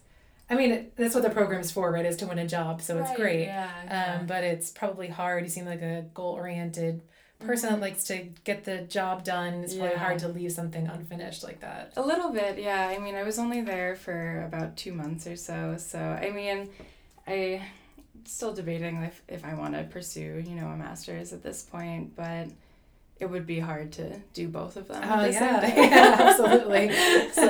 I 0.50 0.56
mean, 0.56 0.92
that's 0.96 1.14
what 1.16 1.24
the 1.24 1.30
program's 1.30 1.72
for, 1.72 1.92
right, 1.92 2.06
is 2.06 2.18
to 2.18 2.28
win 2.28 2.38
a 2.40 2.48
job, 2.48 2.82
so 2.82 2.98
it's 3.00 3.16
great. 3.16 3.46
Yeah. 3.46 4.18
Um, 4.20 4.28
but 4.28 4.44
it's 4.44 4.70
probably 4.70 5.08
hard. 5.08 5.44
You 5.44 5.50
seem 5.50 5.66
like 5.66 5.82
a 5.82 6.06
goal 6.14 6.34
oriented 6.34 7.02
person 7.40 7.70
that 7.72 7.82
likes 7.82 8.04
to 8.06 8.28
get 8.44 8.64
the 8.64 8.80
job 8.82 9.24
done. 9.24 9.64
It's 9.64 9.74
probably 9.74 9.90
Mm-hmm. 9.92 10.00
Yeah. 10.02 10.06
hard 10.06 10.20
to 10.20 10.28
leave 10.28 10.52
something 10.52 10.88
unfinished 10.88 11.44
like 11.44 11.60
that. 11.62 11.94
A 11.98 12.02
little 12.02 12.32
bit, 12.32 12.58
yeah. 12.60 12.88
I 12.88 13.00
mean, 13.00 13.16
I 13.16 13.24
was 13.24 13.40
only 13.40 13.62
there 13.62 13.96
for 13.96 14.44
about 14.46 14.78
two 14.78 14.94
months 14.94 15.28
or 15.28 15.36
so. 15.36 15.76
So, 15.78 16.00
I 16.00 16.30
mean, 16.30 16.70
I 17.28 17.62
still 18.26 18.54
debating 18.54 19.04
if, 19.04 19.22
if 19.28 19.44
I 19.44 19.56
want 19.56 19.74
to 19.74 19.84
pursue, 19.84 20.44
you 20.46 20.56
know, 20.56 20.68
a 20.68 20.78
master's 20.78 21.34
at 21.34 21.42
this 21.44 21.64
point, 21.64 22.16
but 22.16 22.48
it 23.24 23.30
would 23.30 23.48
be 23.48 23.60
hard 23.60 23.94
to 23.94 24.20
do 24.34 24.48
both 24.48 24.76
of 24.76 24.88
them. 24.90 25.02
Oh 25.04 25.26
yeah, 25.26 25.66
yeah, 25.76 26.16
absolutely. 26.20 26.92
so 27.32 27.50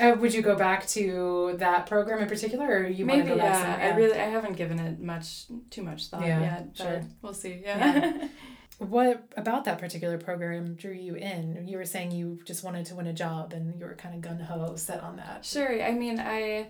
Uh, 0.00 0.16
would 0.18 0.34
you 0.34 0.42
go 0.42 0.56
back 0.56 0.86
to 0.88 1.54
that 1.58 1.86
program 1.86 2.18
in 2.20 2.28
particular, 2.28 2.66
or 2.66 2.86
you 2.86 3.06
want 3.06 3.18
maybe 3.18 3.30
to 3.30 3.34
go 3.36 3.40
back 3.40 3.78
yeah. 3.78 3.86
I 3.86 3.96
really 3.96 4.18
I 4.18 4.24
haven't 4.36 4.56
given 4.56 4.78
it 4.78 4.98
much 5.00 5.44
too 5.70 5.82
much 5.82 6.06
thought 6.08 6.22
Yeah, 6.26 6.40
yet. 6.40 6.68
Sure. 6.74 7.02
we'll 7.22 7.34
see. 7.34 7.60
Yeah. 7.62 7.78
Yeah. 7.78 8.28
What 8.78 9.22
about 9.36 9.64
that 9.66 9.78
particular 9.78 10.18
program 10.18 10.74
drew 10.74 10.92
you 10.92 11.14
in? 11.14 11.68
You 11.68 11.76
were 11.76 11.84
saying 11.84 12.10
you 12.10 12.40
just 12.44 12.64
wanted 12.64 12.84
to 12.86 12.96
win 12.96 13.06
a 13.06 13.12
job, 13.12 13.52
and 13.52 13.78
you 13.78 13.84
were 13.86 13.94
kind 13.94 14.12
of 14.16 14.20
gun 14.22 14.40
ho 14.40 14.74
set 14.74 15.00
on 15.02 15.16
that. 15.18 15.44
Sure. 15.44 15.80
I 15.80 15.92
mean, 15.92 16.18
I 16.18 16.66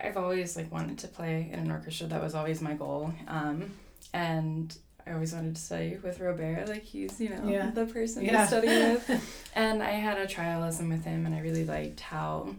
I've 0.00 0.16
always 0.16 0.56
like 0.56 0.70
wanted 0.70 0.98
to 0.98 1.08
play 1.08 1.50
in 1.52 1.58
an 1.58 1.70
orchestra. 1.72 2.06
That 2.06 2.22
was 2.22 2.36
always 2.36 2.60
my 2.62 2.74
goal. 2.74 3.12
Um, 3.26 3.72
and 4.12 4.76
I 5.06 5.12
always 5.12 5.32
wanted 5.34 5.56
to 5.56 5.60
study 5.62 5.98
with 6.02 6.20
Robert. 6.20 6.68
Like 6.68 6.82
he's 6.82 7.20
you 7.20 7.30
know 7.30 7.48
Yeah. 7.48 7.70
the 7.70 7.86
person 7.86 8.24
Yeah. 8.24 8.42
to 8.42 8.46
study 8.46 8.66
with. 8.68 9.50
and 9.54 9.82
I 9.82 9.90
had 9.92 10.18
a 10.18 10.26
trial 10.26 10.60
lesson 10.60 10.88
with 10.88 11.04
him, 11.04 11.26
and 11.26 11.34
I 11.34 11.40
really 11.40 11.64
liked 11.64 12.00
how 12.00 12.54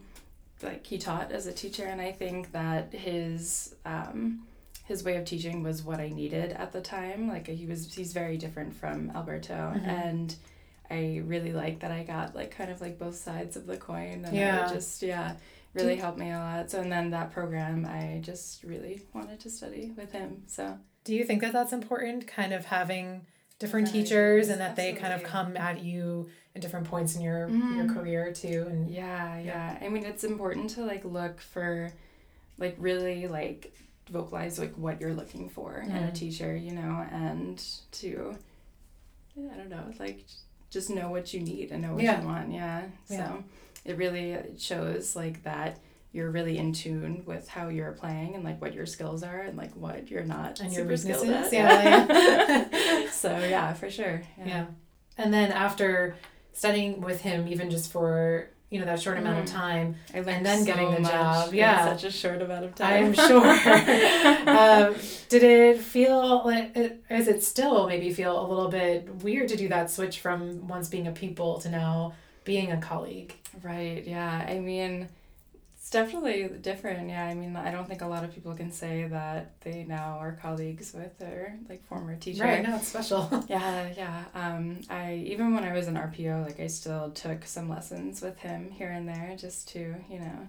like 0.62 0.86
he 0.86 0.98
taught 0.98 1.32
as 1.32 1.46
a 1.48 1.54
teacher. 1.54 1.86
And 1.86 2.02
I 2.02 2.12
think 2.12 2.52
that 2.52 2.94
his 2.94 3.76
um, 3.86 4.46
his 4.86 5.04
way 5.04 5.16
of 5.16 5.26
teaching 5.26 5.64
was 5.64 5.84
what 5.84 6.00
I 6.00 6.10
needed 6.10 6.52
at 6.54 6.72
the 6.74 6.82
time. 6.82 7.28
Like 7.30 7.48
he 7.48 7.66
was 7.66 7.94
he's 7.94 8.14
very 8.14 8.38
different 8.38 8.74
from 8.76 9.12
Alberto, 9.16 9.54
Mhm. 9.76 9.88
and 9.88 10.36
I 10.92 11.22
really 11.26 11.54
like 11.54 11.80
that 11.80 11.92
I 11.92 12.04
got 12.04 12.36
like 12.36 12.52
kind 12.52 12.70
of 12.70 12.82
like 12.82 13.00
both 13.00 13.16
sides 13.16 13.56
of 13.56 13.66
the 13.66 13.78
coin, 13.78 14.26
and 14.26 14.36
Yeah. 14.36 14.70
it 14.70 14.74
just 14.74 15.02
yeah 15.02 15.36
really 15.74 15.96
helped 15.96 16.20
me 16.20 16.30
a 16.30 16.38
lot. 16.38 16.70
So 16.70 16.82
and 16.82 16.92
then 16.92 17.10
that 17.12 17.32
program, 17.32 17.86
I 17.86 18.20
just 18.22 18.64
really 18.64 19.02
wanted 19.14 19.40
to 19.40 19.50
study 19.50 19.92
with 19.98 20.12
him. 20.12 20.44
So 20.48 20.78
Do 21.04 21.14
you 21.14 21.24
think 21.24 21.42
that 21.42 21.54
that's 21.54 21.74
important, 21.74 22.28
kind 22.28 22.54
of 22.54 22.66
having 22.66 23.26
different 23.60 23.88
Right, 23.88 23.94
teachers, 23.94 24.50
and 24.50 24.60
that 24.62 24.76
they 24.76 24.94
kind 24.94 25.14
of 25.14 25.24
come 25.24 25.58
at 25.58 25.84
you 25.84 26.30
at 26.56 26.62
different 26.62 26.88
points 26.88 27.16
in 27.16 27.22
your 27.22 27.48
Mhm. 27.50 27.76
your 27.78 27.86
career 27.88 28.32
too? 28.32 28.66
And 28.70 28.90
yeah, 28.90 29.38
Yeah. 29.40 29.78
yeah, 29.80 29.86
I 29.86 29.90
mean, 29.90 30.06
it's 30.06 30.24
important 30.24 30.70
to 30.72 30.86
like 30.86 31.04
look 31.04 31.40
for, 31.40 31.92
like 32.58 32.76
really 32.78 33.28
like 33.28 33.74
vocalize 34.10 34.60
like 34.60 34.74
what 34.78 35.00
you're 35.02 35.14
looking 35.14 35.50
for 35.50 35.78
in 35.80 35.92
a 35.92 36.10
Mm. 36.12 36.14
teacher, 36.14 36.56
you 36.56 36.72
know, 36.72 37.06
and 37.12 37.58
to, 37.94 38.38
I 39.38 39.56
don't 39.58 39.70
know, 39.70 39.94
like 40.00 40.26
just 40.70 40.90
know 40.90 41.10
what 41.10 41.34
you 41.34 41.40
need 41.42 41.72
and 41.72 41.82
know 41.82 41.94
what 41.96 42.04
Yeah. 42.04 42.22
you 42.22 42.28
want. 42.28 42.52
Yeah. 42.52 42.84
Yeah. 43.10 43.18
So 43.30 43.44
it 43.86 43.98
really 43.98 44.38
shows 44.58 45.16
like 45.16 45.44
that 45.44 45.78
you're 46.14 46.30
really 46.32 46.58
in 46.58 46.72
tune 46.74 47.24
with 47.26 47.48
how 47.50 47.68
you're 47.68 47.92
playing 47.92 48.36
and 48.36 48.44
like 48.44 48.62
what 48.62 48.74
your 48.74 48.86
skills 48.86 49.24
are 49.24 49.42
and 49.42 49.58
like 49.58 49.72
what 49.76 50.10
you're 50.10 50.24
not 50.24 50.60
And 50.62 50.72
your 50.72 50.84
super 50.84 50.96
skilled 50.98 51.28
weaknesses, 51.28 51.54
at. 51.54 52.08
yeah, 52.10 52.68
yeah. 52.70 53.10
so 53.12 53.38
yeah, 53.40 53.74
for 53.74 53.90
sure. 53.90 54.22
Yeah. 54.46 54.68
And 55.18 55.34
then 55.34 55.52
after 55.52 56.16
studying 56.54 57.02
with 57.02 57.22
him, 57.22 57.48
even 57.48 57.70
just 57.70 57.92
for 57.92 58.48
you 58.70 58.80
know 58.80 58.86
that 58.86 59.00
short 59.00 59.20
amount 59.20 59.38
of 59.38 59.46
Mhm. 59.46 59.52
time, 59.54 59.96
I 60.16 60.22
learned 60.22 60.44
then 60.46 60.64
getting 60.66 60.90
the 60.92 61.02
job, 61.02 61.50
in 61.50 61.56
yeah. 61.56 61.86
such 61.86 62.06
a 62.06 62.12
short 62.12 62.42
amount 62.42 62.66
of 62.66 62.74
time. 62.74 63.06
I'm 63.06 63.14
sure. 63.14 63.46
um, 64.48 64.96
did 65.30 65.44
it 65.44 65.78
feel 65.80 66.42
like, 66.44 66.76
it, 66.76 67.04
is 67.10 67.28
it 67.28 67.44
still 67.44 67.88
maybe 67.88 68.12
feel 68.12 68.40
a 68.44 68.48
little 68.48 68.70
bit 68.70 69.08
weird 69.24 69.50
to 69.50 69.56
do 69.58 69.68
that 69.70 69.92
switch 69.92 70.20
from 70.20 70.68
once 70.68 70.90
being 70.90 71.06
a 71.08 71.12
pupil 71.12 71.60
to 71.62 71.70
now 71.70 72.14
being 72.46 72.72
a 72.72 72.78
colleague? 72.78 73.36
Right, 73.62 74.04
yeah. 74.08 74.44
I 74.50 74.58
mean, 74.60 75.08
definitely 75.94 76.50
different. 76.62 77.10
Yeah, 77.10 77.24
I 77.26 77.34
mean, 77.34 77.56
I 77.56 77.72
don't 77.72 77.88
think 77.88 78.02
a 78.02 78.08
lot 78.08 78.24
of 78.24 78.34
people 78.34 78.54
can 78.54 78.72
say 78.72 79.08
that 79.08 79.62
they 79.62 79.86
now 79.86 80.18
are 80.20 80.34
colleagues 80.34 80.94
with 80.94 81.18
their 81.20 81.58
like 81.70 81.86
former 81.88 82.16
teacher. 82.16 82.44
Right, 82.44 82.62
no, 82.62 82.76
it's 82.76 82.88
special. 82.90 83.30
Yeah, 83.48 83.90
yeah. 83.96 84.24
Um, 84.36 84.82
I 84.90 85.24
even 85.28 85.54
when 85.56 85.64
I 85.64 85.72
was 85.74 85.88
in 85.88 85.96
RPO, 85.96 86.46
like 86.46 86.60
I 86.60 86.68
still 86.68 87.12
took 87.12 87.46
some 87.46 87.70
lessons 87.70 88.22
with 88.22 88.38
him 88.40 88.72
here 88.72 88.90
and 88.92 89.08
there 89.08 89.36
just 89.38 89.70
to, 89.70 89.96
you 90.10 90.20
know, 90.20 90.48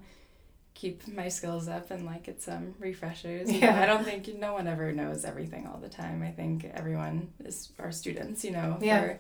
keep 0.75 1.07
my 1.07 1.29
skills 1.29 1.69
up 1.69 1.91
and 1.91 2.05
like 2.05 2.25
get 2.25 2.43
some 2.43 2.75
refreshers. 2.81 3.51
You 3.53 3.61
know, 3.61 3.67
Yeah. 3.69 3.83
I 3.83 3.87
don't 3.87 4.05
think 4.05 4.27
no 4.37 4.55
one 4.55 4.67
ever 4.67 4.93
knows 4.93 5.25
everything 5.25 5.67
all 5.69 5.79
the 5.79 5.89
time. 5.89 6.23
I 6.23 6.33
think 6.33 6.65
everyone 6.75 7.33
is 7.45 7.71
our 7.79 7.93
students, 7.93 8.45
you 8.45 8.51
know, 8.51 8.79
Yeah. 8.81 9.03
for 9.03 9.19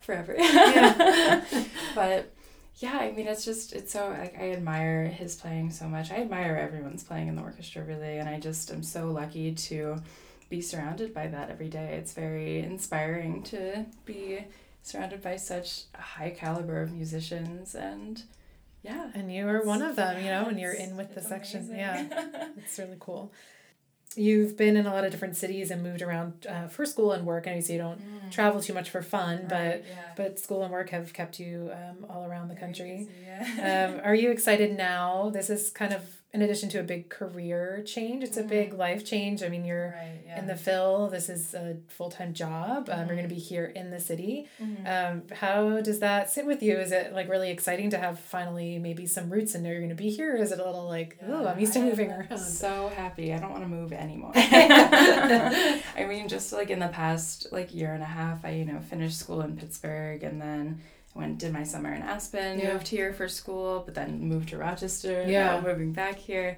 forever. 0.00 0.34
Yeah. 0.38 1.44
but 1.94 2.32
yeah, 2.76 2.98
I 2.98 3.12
mean, 3.12 3.26
it's 3.26 3.44
just 3.44 3.72
it's 3.72 3.92
so 3.92 4.08
like 4.08 4.36
I 4.38 4.52
admire 4.52 5.04
his 5.04 5.36
playing 5.36 5.70
so 5.70 5.86
much. 5.86 6.10
I 6.10 6.16
admire 6.16 6.56
everyone's 6.56 7.04
playing 7.04 7.28
in 7.28 7.36
the 7.36 7.42
orchestra 7.42 7.82
really, 7.84 8.18
and 8.18 8.28
I 8.28 8.40
just 8.40 8.70
am 8.70 8.82
so 8.82 9.10
lucky 9.10 9.52
to 9.52 9.96
be 10.48 10.60
surrounded 10.60 11.14
by 11.14 11.28
that 11.28 11.50
every 11.50 11.68
day. 11.68 11.96
It's 11.98 12.12
very 12.12 12.60
inspiring 12.60 13.42
to 13.44 13.86
be 14.04 14.44
surrounded 14.82 15.22
by 15.22 15.36
such 15.36 15.84
a 15.94 16.00
high 16.00 16.30
caliber 16.30 16.82
of 16.82 16.92
musicians 16.92 17.74
and 17.74 18.22
yeah. 18.82 19.10
And 19.14 19.32
you 19.32 19.46
are 19.48 19.64
one 19.64 19.80
of 19.80 19.96
them, 19.96 20.22
you 20.24 20.30
know, 20.30 20.46
and 20.46 20.58
you're 20.58 20.72
in 20.72 20.96
with 20.96 21.14
the 21.14 21.22
section. 21.22 21.60
amazing. 21.60 21.78
Yeah, 21.78 22.48
it's 22.56 22.78
really 22.78 22.96
cool. 22.98 23.32
You've 24.16 24.56
been 24.56 24.76
in 24.76 24.86
a 24.86 24.92
lot 24.92 25.04
of 25.04 25.10
different 25.10 25.36
cities 25.36 25.70
and 25.70 25.82
moved 25.82 26.02
around 26.02 26.46
uh, 26.48 26.68
for 26.68 26.84
school 26.86 27.12
and 27.12 27.24
work. 27.26 27.46
I 27.46 27.50
know 27.52 27.56
you 27.58 27.72
you 27.72 27.78
don't 27.78 28.00
Mm. 28.00 28.30
travel 28.30 28.60
too 28.60 28.74
much 28.74 28.90
for 28.90 29.02
fun, 29.02 29.46
but 29.48 29.54
Right, 29.56 29.84
yeah. 29.88 29.94
but 30.16 30.38
school 30.38 30.62
and 30.62 30.72
work 30.72 30.90
have 30.90 31.12
kept 31.12 31.38
you 31.40 31.70
um, 31.72 32.06
all 32.10 32.24
around 32.24 32.48
the 32.48 32.54
Very 32.54 32.66
country. 32.66 32.96
busy, 32.98 33.12
yeah. 33.26 33.88
um, 33.94 34.00
are 34.04 34.14
you 34.14 34.30
excited 34.30 34.76
now? 34.76 35.30
This 35.30 35.50
is 35.50 35.70
kind 35.70 35.92
of 35.92 36.02
in 36.34 36.40
addition 36.40 36.70
to 36.70 36.80
a 36.80 36.82
big 36.82 37.10
career 37.10 37.82
change. 37.84 38.24
It's 38.24 38.38
a 38.38 38.42
big 38.42 38.72
life 38.72 39.04
change. 39.04 39.42
I 39.42 39.48
mean, 39.50 39.66
you're 39.66 39.90
right, 39.90 40.22
yeah. 40.26 40.38
in 40.38 40.46
the 40.46 40.56
Phil. 40.56 41.08
This 41.08 41.28
is 41.28 41.52
a 41.52 41.76
full 41.88 42.10
time 42.10 42.32
job. 42.32 42.88
Um, 42.90 43.06
You're 43.06 43.16
going 43.16 43.28
to 43.28 43.34
be 43.34 43.40
here 43.40 43.66
in 43.66 43.90
the 43.90 44.00
city. 44.00 44.48
Mhm. 44.60 44.86
Um, 44.86 45.22
how 45.36 45.82
does 45.82 45.98
that 45.98 46.30
sit 46.30 46.46
with 46.46 46.62
you? 46.62 46.78
Is 46.78 46.90
it 46.90 47.12
like 47.12 47.28
really 47.28 47.50
exciting 47.50 47.90
to 47.90 47.98
have 47.98 48.18
finally 48.18 48.78
maybe 48.78 49.04
some 49.04 49.28
roots 49.28 49.54
and 49.54 49.62
know 49.62 49.70
you're 49.70 49.80
going 49.80 49.90
to 49.90 49.94
be 49.94 50.08
here? 50.08 50.34
Or 50.34 50.38
is 50.38 50.52
it 50.52 50.58
a 50.58 50.64
little 50.64 50.86
like, 50.86 51.18
oh, 51.26 51.46
I'm 51.46 51.58
used 51.58 51.74
to 51.74 51.80
I 51.80 51.82
am 51.82 51.88
moving 51.88 52.10
around? 52.10 52.38
So 52.38 52.90
happy. 52.96 53.34
I 53.34 53.38
don't 53.38 53.50
want 53.50 53.64
to 53.64 53.68
move 53.68 53.92
anymore. 53.92 54.32
I 54.34 56.06
mean, 56.08 56.28
just 56.28 56.50
like 56.52 56.70
in 56.70 56.78
the 56.78 56.88
past 56.88 57.48
like 57.52 57.74
year 57.74 57.92
and 57.92 58.02
a 58.02 58.06
half, 58.06 58.42
I 58.42 58.52
you 58.52 58.64
know 58.64 58.80
finished 58.80 59.18
school 59.18 59.42
in 59.42 59.56
Pittsburgh 59.56 60.22
and 60.22 60.40
then 60.40 60.80
I 61.14 61.18
went 61.18 61.38
did 61.38 61.52
my 61.52 61.64
summer 61.64 61.92
in 61.92 62.02
Aspen. 62.02 62.58
Yeah. 62.58 62.72
Moved 62.72 62.88
here 62.88 63.12
for 63.12 63.28
school, 63.28 63.82
but 63.84 63.94
then 63.94 64.20
moved 64.28 64.48
to 64.50 64.58
Rochester. 64.58 65.24
Yeah. 65.26 65.56
now 65.56 65.60
moving 65.60 65.92
back 65.92 66.16
here. 66.18 66.56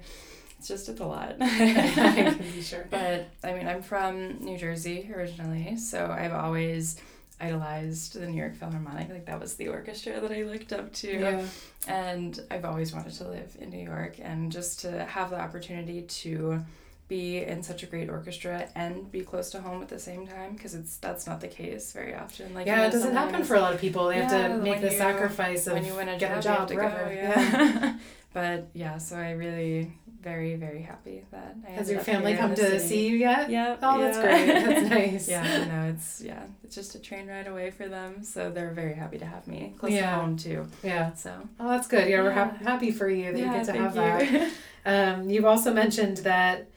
It's 0.57 0.67
just 0.69 0.87
it's 0.89 0.99
a 1.01 1.05
lot. 1.05 1.35
I 1.41 1.47
can 1.47 2.37
be 2.37 2.61
sure. 2.61 2.85
But 2.89 3.27
I 3.43 3.53
mean, 3.53 3.67
I'm 3.67 3.81
from 3.81 4.39
New 4.43 4.57
Jersey 4.57 5.11
originally, 5.13 5.75
so 5.77 6.09
I've 6.09 6.31
always 6.33 6.99
idolized 7.39 8.13
the 8.13 8.25
New 8.27 8.37
York 8.37 8.55
Philharmonic. 8.55 9.09
Like 9.09 9.25
that 9.25 9.39
was 9.41 9.55
the 9.55 9.67
orchestra 9.67 10.19
that 10.21 10.31
I 10.31 10.43
looked 10.43 10.71
up 10.71 10.93
to 10.93 11.11
Yeah. 11.11 11.45
and 11.87 12.39
I've 12.49 12.63
always 12.63 12.93
wanted 12.93 13.13
to 13.15 13.27
live 13.27 13.57
in 13.59 13.69
New 13.71 13.83
York 13.83 14.15
and 14.21 14.51
just 14.51 14.79
to 14.81 15.03
have 15.03 15.31
the 15.31 15.39
opportunity 15.39 16.03
to 16.03 16.61
be 17.07 17.37
in 17.43 17.61
such 17.61 17.83
a 17.83 17.85
great 17.85 18.09
orchestra 18.09 18.67
and 18.73 19.11
be 19.11 19.21
close 19.21 19.51
to 19.51 19.61
home 19.61 19.81
at 19.81 19.89
the 19.89 19.99
same 19.99 20.25
time 20.25 20.53
because 20.53 20.73
it's 20.73 20.97
that's 20.97 21.27
not 21.27 21.39
the 21.39 21.47
case 21.47 21.91
very 21.93 22.15
often 22.15 22.53
like 22.55 22.65
you 22.65 22.71
yeah, 22.73 22.87
it 22.87 22.91
doesn't 22.91 23.13
happen 23.13 23.43
for 23.43 23.55
a 23.55 23.61
lot 23.61 23.73
of 23.73 23.79
people. 23.79 24.07
They 24.07 24.17
Yeah, 24.17 24.29
have 24.31 24.51
to 24.57 24.63
make 24.63 24.81
the 24.81 24.91
you- 24.91 24.97
sacrifice 24.97 25.67
of 25.67 25.73
when 25.73 25.85
you 25.85 25.93
win 25.95 26.09
a 26.09 26.17
get 26.17 26.29
job, 26.29 26.33
a 26.33 26.35
you 26.37 26.41
job 26.41 26.57
have 26.59 26.67
to 26.69 26.75
wherever. 26.75 27.05
go, 27.05 27.11
yeah. 27.11 27.79
yeah. 27.85 27.97
but 28.33 28.67
yeah 28.73 28.97
so 28.97 29.15
I 29.15 29.31
really 29.31 29.93
very 30.21 30.55
very 30.55 30.81
happy 30.81 31.23
that 31.31 31.55
I 31.65 31.69
Has 31.71 31.89
your 31.91 32.01
family 32.01 32.35
come 32.35 32.55
to 32.55 32.65
city. 32.65 32.79
see 32.79 33.07
you 33.07 33.17
yet? 33.17 33.49
yeah 33.51 33.77
Oh, 33.83 34.01
that's 34.01 34.17
great. 34.17 34.47
That's 34.47 34.89
nice. 34.99 35.29
yeah 35.29 35.59
you 35.59 35.65
know 35.71 35.83
it's 35.93 36.21
yeah 36.25 36.43
it's 36.63 36.73
just 36.75 36.95
a 36.95 36.99
train 36.99 37.27
ride 37.27 37.47
away 37.47 37.69
for 37.69 37.87
them 37.87 38.23
so 38.23 38.49
they're 38.49 38.71
very 38.73 38.95
happy 38.95 39.19
to 39.19 39.25
have 39.25 39.47
me 39.47 39.75
close 39.77 39.91
Yeah. 39.93 40.09
to 40.09 40.15
home 40.21 40.37
too 40.37 40.67
Yeah. 40.83 41.13
so 41.13 41.31
Oh, 41.59 41.69
that's 41.69 41.87
good. 41.87 42.09
Yeah, 42.09 42.23
we're 42.23 42.31
Yeah. 42.31 42.57
happy 42.57 42.89
for 42.91 43.07
you 43.09 43.31
that 43.31 43.39
yeah, 43.39 43.51
you 43.51 43.57
get 43.57 43.65
to 43.67 43.73
have 43.73 43.93
that. 43.93 44.51
Um, 44.87 45.29
you've 45.31 45.45
also 45.45 45.73
mentioned 45.73 46.17
that 46.17 46.67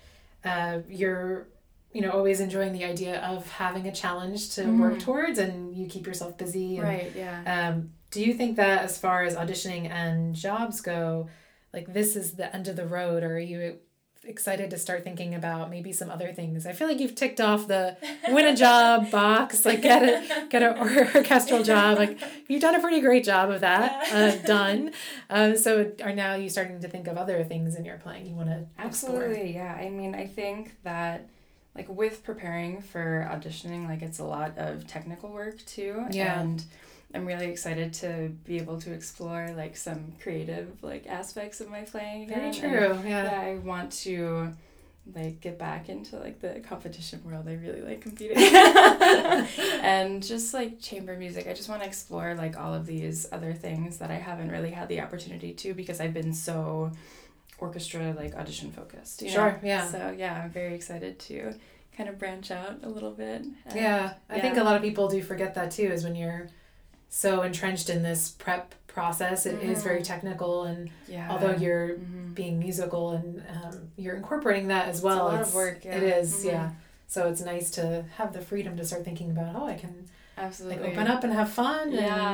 uh, 0.50 0.74
you're, 1.00 1.48
you 1.94 2.00
know, 2.02 2.10
always 2.18 2.38
enjoying 2.40 2.72
the 2.78 2.84
idea 2.94 3.14
of 3.32 3.40
having 3.64 3.86
a 3.92 3.94
challenge 4.02 4.40
to 4.56 4.62
work 4.82 4.94
Mhm. 4.96 5.04
towards, 5.06 5.38
and 5.44 5.54
you 5.78 5.84
keep 5.94 6.04
yourself 6.06 6.32
busy. 6.44 6.70
And, 6.78 6.84
right 6.90 7.12
yeah 7.24 7.38
Um, 7.52 7.74
do 8.14 8.20
you 8.26 8.32
think 8.40 8.52
that 8.62 8.78
as 8.88 8.94
far 9.04 9.18
as 9.28 9.34
auditioning 9.42 9.84
and 10.02 10.34
jobs 10.34 10.76
go, 10.80 11.02
like 11.76 11.86
this 11.98 12.10
is 12.20 12.26
the 12.40 12.48
end 12.56 12.66
of 12.68 12.76
the 12.80 12.86
road, 12.98 13.20
or 13.26 13.32
are 13.36 13.46
you 13.52 13.60
excited 14.24 14.70
to 14.70 14.78
start 14.78 15.04
thinking 15.04 15.34
about 15.34 15.70
maybe 15.70 15.92
some 15.92 16.10
other 16.10 16.32
things? 16.32 16.66
I 16.66 16.72
feel 16.72 16.88
like 16.88 17.00
you've 17.00 17.14
ticked 17.14 17.40
off 17.40 17.68
the 17.68 17.96
win 18.28 18.46
a 18.46 18.56
job 18.56 19.10
box, 19.12 19.64
like 19.64 19.82
get 19.82 20.02
a 20.02 20.46
get 20.48 20.62
an 20.62 20.78
orchestral 20.78 21.62
job. 21.62 21.98
Like 21.98 22.20
you've 22.48 22.62
done 22.62 22.74
a 22.74 22.80
pretty 22.80 23.00
great 23.00 23.24
job 23.24 23.50
of 23.50 23.60
that. 23.60 24.12
Uh, 24.12 24.36
done. 24.46 24.92
Um, 25.30 25.58
so 25.58 25.92
are 26.02 26.14
now 26.14 26.36
you 26.36 26.48
starting 26.48 26.80
to 26.80 26.88
think 26.88 27.06
of 27.06 27.18
other 27.18 27.44
things 27.44 27.76
in 27.76 27.84
your 27.84 27.98
playing 27.98 28.26
you 28.26 28.34
want 28.34 28.48
to 28.48 28.66
explore? 28.82 29.24
Absolutely, 29.24 29.54
yeah. 29.54 29.76
I 29.78 29.90
mean, 29.90 30.14
I 30.14 30.26
think 30.26 30.74
that 30.84 31.28
like 31.74 31.88
with 31.88 32.24
preparing 32.24 32.80
for 32.80 33.28
auditioning, 33.30 33.86
like 33.86 34.00
it's 34.00 34.18
a 34.18 34.24
lot 34.24 34.56
of 34.56 34.86
technical 34.86 35.30
work 35.30 35.64
too. 35.66 36.06
Yeah. 36.10 36.40
And 36.40 36.64
I'm 37.14 37.24
really 37.26 37.46
excited 37.46 37.94
to 37.94 38.30
be 38.44 38.58
able 38.58 38.78
to 38.82 38.92
explore 38.92 39.50
like 39.56 39.76
some 39.76 40.12
creative 40.22 40.68
like 40.82 41.06
aspects 41.06 41.60
of 41.60 41.70
my 41.70 41.82
playing 41.82 42.24
again. 42.24 42.52
Very 42.52 42.54
true. 42.54 42.92
And, 42.92 43.08
Yeah. 43.08 43.24
yeah, 43.32 43.40
I 43.40 43.54
want 43.58 43.92
to 44.04 44.52
like 45.14 45.40
get 45.40 45.58
back 45.58 45.88
into 45.88 46.18
like 46.18 46.40
the 46.40 46.60
competition 46.60 47.22
world. 47.24 47.48
I 47.48 47.54
really 47.54 47.80
like 47.80 48.02
competing. 48.02 48.36
and 49.82 50.22
just 50.22 50.52
like 50.54 50.80
chamber 50.80 51.16
music. 51.16 51.46
I 51.48 51.54
just 51.54 51.68
want 51.68 51.80
to 51.82 51.88
explore 51.88 52.34
like 52.34 52.58
all 52.58 52.74
of 52.74 52.86
these 52.86 53.26
other 53.32 53.52
things 53.54 53.98
that 53.98 54.10
I 54.10 54.16
haven't 54.16 54.50
really 54.50 54.70
had 54.70 54.88
the 54.88 55.00
opportunity 55.00 55.52
to 55.54 55.74
because 55.74 56.00
I've 56.00 56.14
been 56.14 56.34
so 56.34 56.92
orchestra 57.58 58.14
like 58.16 58.34
audition 58.34 58.70
focused. 58.70 59.22
you 59.22 59.28
know? 59.28 59.34
Sure, 59.34 59.60
yeah. 59.62 59.90
So 59.90 60.14
yeah, 60.16 60.42
I'm 60.44 60.50
very 60.50 60.74
excited 60.74 61.18
to 61.20 61.54
kind 61.96 62.08
of 62.08 62.18
branch 62.18 62.50
out 62.50 62.80
a 62.82 62.88
little 62.88 63.10
bit. 63.12 63.42
and- 63.42 63.56
Yeah, 63.74 64.12
I 64.30 64.40
think 64.40 64.56
a 64.58 64.62
lot 64.62 64.76
of 64.76 64.82
people 64.82 65.08
do 65.08 65.22
forget 65.22 65.54
that 65.54 65.70
too. 65.70 65.84
Is 65.90 66.04
when 66.04 66.14
you're 66.14 66.48
so 67.08 67.42
entrenched 67.42 67.88
in 67.90 68.02
this 68.02 68.30
prep 68.30 68.74
process, 68.86 69.46
it 69.46 69.62
is 69.62 69.82
very 69.82 70.00
Mhm. 70.00 70.04
technical, 70.04 70.64
and 70.64 70.90
Yeah. 71.06 71.28
although 71.30 71.52
you're 71.54 71.90
Mhm. 71.90 72.34
being 72.34 72.58
musical 72.58 73.10
and 73.12 73.42
um, 73.48 73.90
you're 73.96 74.16
incorporating 74.16 74.68
that 74.68 74.88
as 74.88 74.96
It's 74.96 75.04
well, 75.04 75.22
a 75.22 75.24
lot 75.24 75.34
it's- 75.34 75.48
of 75.48 75.54
work. 75.54 75.84
Yeah. 75.84 75.96
It 75.96 76.02
is, 76.02 76.34
Mhm. 76.44 76.46
yeah. 76.46 76.70
So 77.06 77.28
it's 77.28 77.40
nice 77.40 77.70
to 77.72 78.04
have 78.16 78.32
the 78.32 78.40
freedom 78.40 78.76
to 78.76 78.84
start 78.84 79.04
thinking 79.04 79.30
about, 79.30 79.54
oh, 79.56 79.66
I 79.66 79.74
can 79.74 80.06
Absolutely. 80.36 80.82
like 80.82 80.92
open 80.92 81.06
up 81.08 81.24
and 81.24 81.32
have 81.32 81.50
fun. 81.50 81.92
Yeah. 81.92 82.32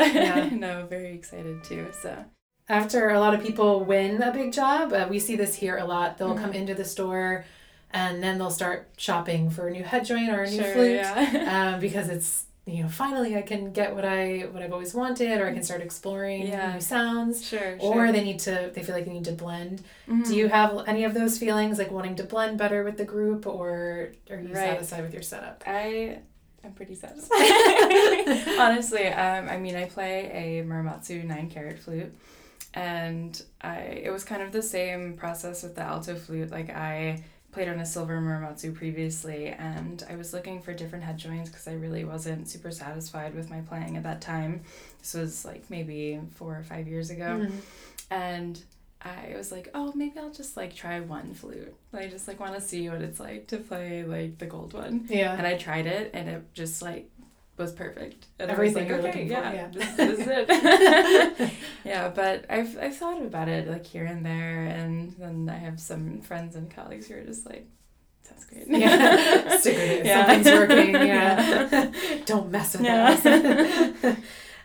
and, 0.00 0.14
Yeah. 0.14 0.22
Yeah. 0.44 0.48
no, 0.56 0.86
very 0.86 1.12
excited 1.14 1.62
too. 1.62 1.88
So. 2.02 2.24
After 2.68 3.10
a 3.10 3.20
lot 3.20 3.32
of 3.34 3.42
people 3.42 3.84
win 3.84 4.20
a 4.22 4.32
big 4.32 4.52
job, 4.52 4.92
uh, 4.92 5.06
we 5.08 5.18
see 5.18 5.36
this 5.36 5.54
here 5.54 5.76
a 5.78 5.84
lot. 5.84 6.18
They'll 6.18 6.34
come 6.34 6.52
Mhm. 6.52 6.56
into 6.56 6.74
the 6.74 6.84
store, 6.84 7.44
and 7.92 8.22
then 8.22 8.36
they'll 8.38 8.50
start 8.50 8.88
shopping 8.98 9.48
for 9.50 9.68
a 9.68 9.70
new 9.70 9.84
head 9.84 10.04
joint 10.04 10.28
or 10.30 10.42
a 10.42 10.50
new 10.50 10.62
Sure, 10.62 10.72
flute. 10.74 10.96
yeah. 10.96 11.72
um, 11.74 11.80
because 11.80 12.08
it's 12.08 12.44
you 12.68 12.82
know 12.82 12.88
finally 12.88 13.36
I 13.36 13.42
can 13.42 13.72
get 13.72 13.94
what 13.94 14.04
I 14.04 14.40
what 14.52 14.62
I've 14.62 14.72
always 14.72 14.94
wanted, 14.94 15.40
or 15.40 15.46
I 15.48 15.52
can 15.54 15.62
start 15.62 15.80
exploring 15.80 16.46
Yeah. 16.46 16.74
new 16.74 16.80
sounds. 16.80 17.46
Sure. 17.46 17.76
Or 17.80 17.94
sure. 17.94 18.12
they 18.12 18.22
need 18.22 18.38
to 18.40 18.70
they 18.74 18.82
feel 18.82 18.94
like 18.94 19.06
they 19.06 19.12
need 19.12 19.24
to 19.24 19.32
blend. 19.32 19.82
Mhm. 20.08 20.26
Do 20.26 20.36
you 20.36 20.48
have 20.48 20.84
any 20.86 21.04
of 21.04 21.14
those 21.14 21.38
feelings 21.38 21.78
like 21.78 21.90
wanting 21.90 22.16
to 22.16 22.24
blend 22.24 22.58
better 22.58 22.84
with 22.84 22.96
the 22.98 23.04
group, 23.04 23.46
or 23.46 24.10
are 24.30 24.36
you 24.40 24.48
Right. 24.54 24.72
satisfied 24.74 25.02
with 25.02 25.12
your 25.14 25.22
setup? 25.22 25.64
I 25.66 26.18
am 26.64 26.72
pretty 26.72 26.94
satisfied. 26.94 27.38
Honestly, 28.58 29.06
um, 29.06 29.48
I 29.48 29.56
mean, 29.58 29.76
I 29.76 29.84
play 29.86 30.30
a 30.42 30.64
Muramatsu 30.64 31.24
nine 31.24 31.48
carat 31.48 31.78
flute, 31.78 32.12
and 32.74 33.40
I 33.60 33.76
it 34.06 34.10
was 34.10 34.24
kind 34.24 34.42
of 34.42 34.52
the 34.52 34.62
same 34.62 35.14
process 35.16 35.62
with 35.62 35.74
the 35.74 35.82
alto 35.82 36.14
flute. 36.16 36.50
Like 36.50 36.70
I 36.70 37.22
played 37.58 37.68
on 37.68 37.80
a 37.80 37.86
silver 37.86 38.20
Muramatsu 38.20 38.72
previously, 38.72 39.48
and 39.48 40.04
I 40.08 40.14
was 40.14 40.32
looking 40.32 40.62
for 40.62 40.72
different 40.72 41.02
head 41.04 41.18
joints 41.18 41.50
because 41.50 41.66
I 41.66 41.72
really 41.72 42.04
wasn't 42.04 42.48
super 42.48 42.70
satisfied 42.70 43.34
with 43.34 43.50
my 43.50 43.62
playing 43.62 43.96
at 43.96 44.04
that 44.04 44.20
time. 44.20 44.60
This 45.00 45.14
was 45.14 45.44
like 45.44 45.68
maybe 45.68 46.20
four 46.36 46.56
or 46.56 46.62
five 46.62 46.86
years 46.86 47.10
ago 47.10 47.24
Mhm. 47.48 47.52
and 48.12 48.62
I 49.02 49.34
was 49.36 49.50
like, 49.50 49.70
oh, 49.74 49.92
maybe 49.96 50.20
I'll 50.20 50.30
just 50.30 50.56
like 50.56 50.72
try 50.72 51.00
one 51.00 51.34
flute. 51.34 51.74
I 51.92 52.06
just 52.06 52.28
like 52.28 52.38
want 52.38 52.54
to 52.54 52.60
see 52.60 52.88
what 52.90 53.00
it's 53.02 53.18
like 53.18 53.48
to 53.48 53.56
play 53.56 54.04
like 54.04 54.38
the 54.38 54.46
gold 54.46 54.72
one. 54.72 55.06
Yeah. 55.08 55.34
And 55.36 55.44
I 55.44 55.56
tried 55.56 55.86
it, 55.88 56.12
and 56.14 56.28
it 56.28 56.54
just 56.54 56.80
like 56.80 57.10
was 57.58 57.72
perfect. 57.72 58.26
And 58.38 58.50
Everything 58.50 58.90
I 58.90 58.96
was 58.96 59.02
you're 59.02 59.02
like, 59.02 59.10
okay, 59.16 59.24
looking 59.28 59.36
for, 59.36 59.42
yeah, 59.42 59.52
yeah. 59.52 59.68
This, 59.72 59.96
this 59.96 60.18
is 60.20 60.26
it. 60.30 61.52
yeah, 61.84 62.08
but 62.08 62.44
I've 62.48 62.78
I've 62.78 62.96
thought 62.96 63.20
about 63.22 63.48
it 63.48 63.68
like 63.68 63.84
here 63.86 64.04
and 64.04 64.24
there, 64.24 64.64
and 64.64 65.12
then 65.18 65.48
I 65.52 65.58
have 65.58 65.80
some 65.80 66.20
friends 66.20 66.56
and 66.56 66.70
colleagues 66.74 67.08
who 67.08 67.16
are 67.16 67.24
just 67.24 67.46
like, 67.46 67.66
sounds 68.22 68.44
great. 68.46 68.66
yeah. 68.68 69.56
Stick 69.58 69.76
with 69.76 69.90
it. 69.90 70.06
Yeah. 70.06 70.26
Something's 70.26 70.58
working. 70.58 70.94
Yeah. 71.08 71.90
Don't 72.26 72.50
mess 72.50 72.72
with 72.74 72.82
Yeah. 72.82 73.08
us. 73.10 73.24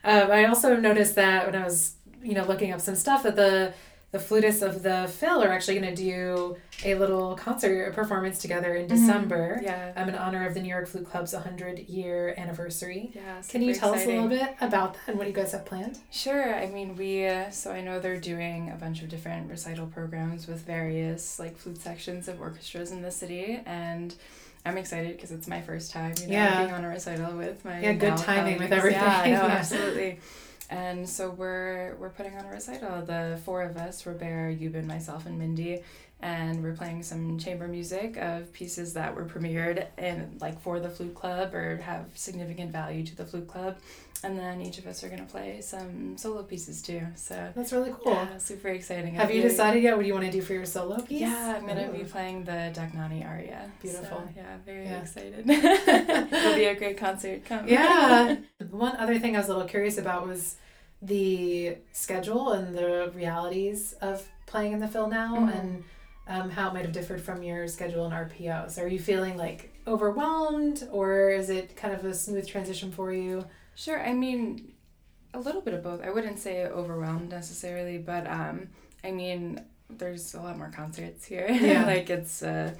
um, 0.03 0.31
I 0.31 0.45
also 0.45 0.75
noticed 0.75 1.15
that 1.15 1.45
when 1.45 1.55
I 1.55 1.63
was, 1.63 1.95
you 2.21 2.33
know, 2.33 2.43
looking 2.45 2.71
up 2.71 2.81
some 2.81 2.95
stuff 2.95 3.23
that 3.23 3.35
the 3.35 3.73
the 4.13 4.19
flutists 4.19 4.61
of 4.61 4.83
the 4.83 5.09
Phil 5.11 5.43
are 5.43 5.49
actually 5.49 5.79
going 5.79 5.93
to 5.95 6.01
do 6.01 6.55
a 6.85 6.93
little 6.93 7.35
concert 7.35 7.93
performance 7.95 8.37
together 8.37 8.75
in 8.75 8.87
December. 8.87 9.59
Yeah. 9.63 9.91
Um, 9.95 10.07
in 10.07 10.13
honor 10.15 10.45
of 10.47 10.53
the 10.53 10.61
New 10.61 10.69
York 10.69 10.87
Flute 10.87 11.09
Club's 11.09 11.33
100 11.33 11.79
year 11.89 12.35
anniversary. 12.37 13.11
Yeah. 13.15 13.41
Can 13.49 13.63
you 13.63 13.73
tell 13.73 13.91
us 13.93 14.03
a 14.03 14.07
little 14.07 14.27
bit 14.29 14.55
about 14.61 14.93
that 14.93 14.99
and 15.07 15.17
what 15.17 15.25
you 15.27 15.33
guys 15.33 15.51
have 15.53 15.65
planned? 15.65 15.97
Sure. 16.11 16.53
I 16.55 16.67
mean, 16.67 16.95
we 16.95 17.25
uh, 17.25 17.49
so 17.49 17.71
I 17.71 17.81
know 17.81 17.99
they're 17.99 18.19
doing 18.19 18.69
a 18.69 18.75
bunch 18.75 19.01
of 19.01 19.09
different 19.09 19.49
recital 19.49 19.87
programs 19.87 20.47
with 20.47 20.61
various 20.63 21.39
like 21.39 21.57
flute 21.57 21.81
sections 21.81 22.27
of 22.27 22.39
orchestras 22.39 22.91
in 22.91 23.01
the 23.01 23.11
city, 23.11 23.61
and 23.65 24.13
I'm 24.65 24.77
excited 24.77 25.17
because 25.17 25.31
it's 25.31 25.45
my 25.49 25.59
first 25.59 25.91
time, 25.91 26.13
you 26.21 26.27
know, 26.27 26.33
Yeah. 26.33 26.61
being 26.63 26.73
on 26.73 26.85
a 26.85 26.87
recital 26.87 27.35
with 27.35 27.65
my 27.65 27.81
Yeah, 27.81 27.93
good 27.93 28.15
timing 28.15 28.59
with 28.59 28.69
colleagues. 28.69 28.91
Yeah, 28.93 29.17
everything. 29.23 29.33
no, 29.33 29.47
Yeah. 29.47 29.53
absolutely. 29.59 29.92
And 30.73 31.07
so 31.07 31.29
we're 31.29 31.95
we're 31.99 32.09
putting 32.09 32.35
on 32.35 32.45
a 32.45 32.49
recital. 32.49 33.03
The 33.05 33.39
four 33.45 33.61
of 33.61 33.77
us, 33.77 34.05
Robert, 34.07 34.59
Yoobin, 34.59 34.85
myself, 34.87 35.27
and 35.27 35.37
Mindy, 35.37 35.81
and 36.19 36.63
we're 36.63 36.73
playing 36.75 37.03
some 37.03 37.37
chamber 37.37 37.67
music 37.67 38.17
of 38.17 38.51
pieces 38.53 38.93
that 38.93 39.15
were 39.15 39.25
premiered 39.25 39.85
in 39.99 40.37
like 40.41 40.59
for 40.61 40.79
the 40.79 40.89
flute 40.89 41.13
club 41.13 41.53
or 41.53 41.77
have 41.77 42.05
significant 42.15 42.71
value 42.71 43.05
to 43.05 43.15
the 43.15 43.23
flute 43.25 43.47
club. 43.47 43.77
And 44.25 44.39
then 44.39 44.61
each 44.61 44.77
of 44.79 44.87
us 44.87 45.03
are 45.03 45.09
gonna 45.09 45.25
play 45.25 45.59
some 45.61 46.17
solo 46.17 46.41
pieces 46.43 46.81
too. 46.81 47.01
So 47.15 47.35
That's 47.55 47.71
really 47.73 47.93
cool. 48.01 48.13
yeah, 48.13 48.37
super 48.37 48.69
exciting. 48.69 49.13
Have 49.15 49.25
I'm 49.29 49.35
you 49.35 49.41
really- 49.43 49.49
decided 49.49 49.83
yet 49.83 49.95
what 49.97 50.05
you 50.07 50.13
want 50.13 50.25
to 50.25 50.31
do 50.31 50.41
for 50.41 50.53
your 50.53 50.65
solo 50.65 50.97
piece? 51.01 51.21
Yeah, 51.21 51.55
I'm 51.57 51.67
gonna 51.67 51.89
be 51.91 52.05
playing 52.05 52.45
the 52.45 52.71
Dagnani 52.73 53.27
aria. 53.29 53.69
Beautiful. 53.81 54.23
So, 54.25 54.29
yeah, 54.35 54.57
very 54.65 54.85
Yeah. 54.85 55.01
excited. 55.01 55.43
It'll 55.49 56.55
be 56.55 56.65
a 56.65 56.75
great 56.75 56.97
concert. 56.97 57.45
Come. 57.45 57.67
Yeah. 57.67 58.37
One 58.71 58.95
other 58.95 59.19
thing 59.19 59.35
I 59.35 59.39
was 59.39 59.49
a 59.49 59.53
little 59.53 59.67
curious 59.67 59.97
about 59.99 60.25
was 60.25 60.55
the 61.03 61.77
schedule 61.91 62.51
and 62.53 62.73
the 62.73 63.11
realities 63.13 63.93
of 64.01 64.27
playing 64.45 64.71
in 64.73 64.79
the 64.79 64.87
Phil 64.87 65.07
now 65.07 65.35
Mhm. 65.35 65.59
and 65.59 65.83
um, 66.27 66.49
how 66.49 66.69
it 66.69 66.73
might 66.73 66.85
have 66.85 66.93
differed 66.93 67.21
from 67.21 67.43
your 67.43 67.67
schedule 67.67 68.05
in 68.05 68.13
RPOs. 68.13 68.77
Are 68.81 68.87
you 68.87 68.99
feeling 68.99 69.35
like 69.35 69.73
overwhelmed 69.85 70.87
or 70.91 71.29
is 71.29 71.49
it 71.49 71.75
kind 71.75 71.93
of 71.93 72.05
a 72.05 72.13
smooth 72.13 72.47
transition 72.47 72.91
for 72.91 73.11
you? 73.11 73.45
Sure. 73.75 73.99
I 74.01 74.13
mean, 74.13 74.71
a 75.33 75.39
little 75.39 75.59
bit 75.61 75.73
of 75.73 75.83
both. 75.83 76.01
I 76.01 76.09
wouldn't 76.11 76.39
say 76.39 76.65
overwhelmed 76.65 77.29
necessarily, 77.29 77.97
but 77.97 78.25
um, 78.27 78.69
I 79.03 79.11
mean, 79.11 79.61
there's 79.89 80.33
a 80.35 80.41
lot 80.41 80.57
more 80.57 80.71
concerts 80.73 81.25
here. 81.25 81.47
Yeah. 81.51 81.85
like 81.85 82.09
it's 82.09 82.41
a 82.41 82.73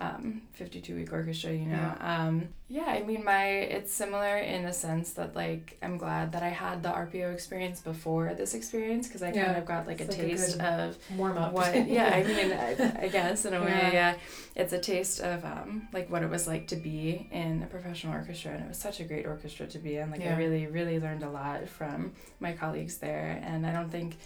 um, 0.00 0.42
52 0.52 0.94
week 0.94 1.12
orchestra, 1.12 1.52
you 1.52 1.66
know. 1.66 1.92
Um, 2.00 2.48
yeah, 2.68 2.84
I 2.86 3.02
mean, 3.02 3.24
my 3.24 3.46
it's 3.46 3.92
similar 3.92 4.36
in 4.38 4.64
a 4.66 4.72
sense 4.72 5.12
that 5.14 5.34
like 5.34 5.76
I'm 5.82 5.96
glad 5.98 6.32
that 6.32 6.42
I 6.42 6.48
had 6.50 6.82
the 6.82 6.90
RPO 6.90 7.32
experience 7.32 7.80
before 7.80 8.32
this 8.34 8.54
experience 8.54 9.08
because 9.08 9.22
I 9.22 9.32
Yeah. 9.32 9.46
kind 9.46 9.56
of 9.58 9.64
got 9.66 9.86
like 9.86 10.00
It's 10.00 10.14
a 10.14 10.18
like 10.18 10.30
taste 10.30 10.58
good 10.58 10.66
of 10.66 10.98
Warm 11.16 11.36
up. 11.38 11.52
what 11.52 11.74
yeah 11.88 12.14
i 12.14 12.22
mean 12.22 12.52
I, 12.52 13.04
I 13.04 13.08
guess 13.08 13.44
in 13.44 13.54
a 13.54 13.60
way 13.60 13.68
Yeah. 13.70 13.92
yeah 13.92 14.14
it's 14.54 14.72
a 14.72 14.78
taste 14.78 15.20
of 15.20 15.44
um 15.44 15.88
like 15.92 16.10
what 16.10 16.22
it 16.22 16.30
was 16.30 16.46
like 16.46 16.68
to 16.68 16.76
be 16.76 17.26
in 17.32 17.62
a 17.62 17.66
professional 17.66 18.14
orchestra 18.14 18.52
and 18.52 18.64
it 18.64 18.68
was 18.68 18.78
such 18.78 19.00
a 19.00 19.04
great 19.04 19.26
orchestra 19.26 19.66
to 19.66 19.78
be 19.78 19.96
in 19.96 20.10
like 20.10 20.20
Yeah. 20.20 20.34
i 20.34 20.38
really 20.38 20.66
really 20.66 21.00
learned 21.00 21.22
a 21.22 21.30
lot 21.30 21.68
from 21.68 22.12
my 22.38 22.52
colleagues 22.52 22.98
there 22.98 23.42
and 23.44 23.66
i 23.66 23.72
don't 23.72 23.90
think 23.90 24.16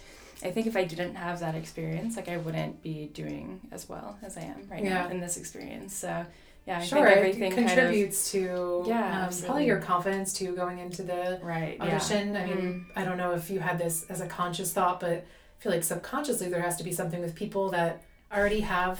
i 0.43 0.51
think 0.51 0.67
if 0.67 0.75
i 0.75 0.83
didn't 0.83 1.15
have 1.15 1.39
that 1.39 1.55
experience 1.55 2.15
like 2.15 2.27
i 2.29 2.37
wouldn't 2.37 2.81
be 2.83 3.09
doing 3.13 3.59
as 3.71 3.87
well 3.89 4.17
as 4.23 4.37
i 4.37 4.41
am 4.41 4.67
right 4.69 4.83
Yeah. 4.83 5.03
now 5.03 5.09
in 5.09 5.19
this 5.19 5.37
experience 5.37 5.93
so 5.95 6.25
yeah 6.67 6.79
i 6.79 6.83
sure, 6.83 6.99
think 7.05 7.09
it 7.09 7.17
everything 7.17 7.51
kind 7.51 7.63
of 7.65 7.69
contributes 7.75 8.31
to 8.31 8.83
Yeah, 8.87 9.27
um, 9.27 9.33
probably 9.45 9.65
your 9.65 9.79
confidence 9.79 10.33
too 10.33 10.55
going 10.55 10.79
into 10.79 11.03
the 11.03 11.39
right 11.43 11.75
yeah. 11.77 11.83
audition. 11.85 12.35
I 12.37 12.45
mean, 12.45 12.57
Mhm. 12.57 12.85
I 12.95 13.03
don't 13.03 13.17
know 13.17 13.31
if 13.33 13.49
you 13.49 13.59
had 13.59 13.77
this 13.77 14.05
as 14.09 14.21
a 14.21 14.27
conscious 14.27 14.71
thought, 14.73 14.99
but 14.99 15.11
I 15.11 15.23
feel 15.59 15.71
like 15.71 15.83
subconsciously 15.83 16.47
there 16.49 16.61
has 16.61 16.75
to 16.77 16.83
be 16.83 16.91
something 16.93 17.19
with 17.21 17.35
people 17.35 17.69
that 17.71 18.01
already 18.35 18.61
have 18.61 18.95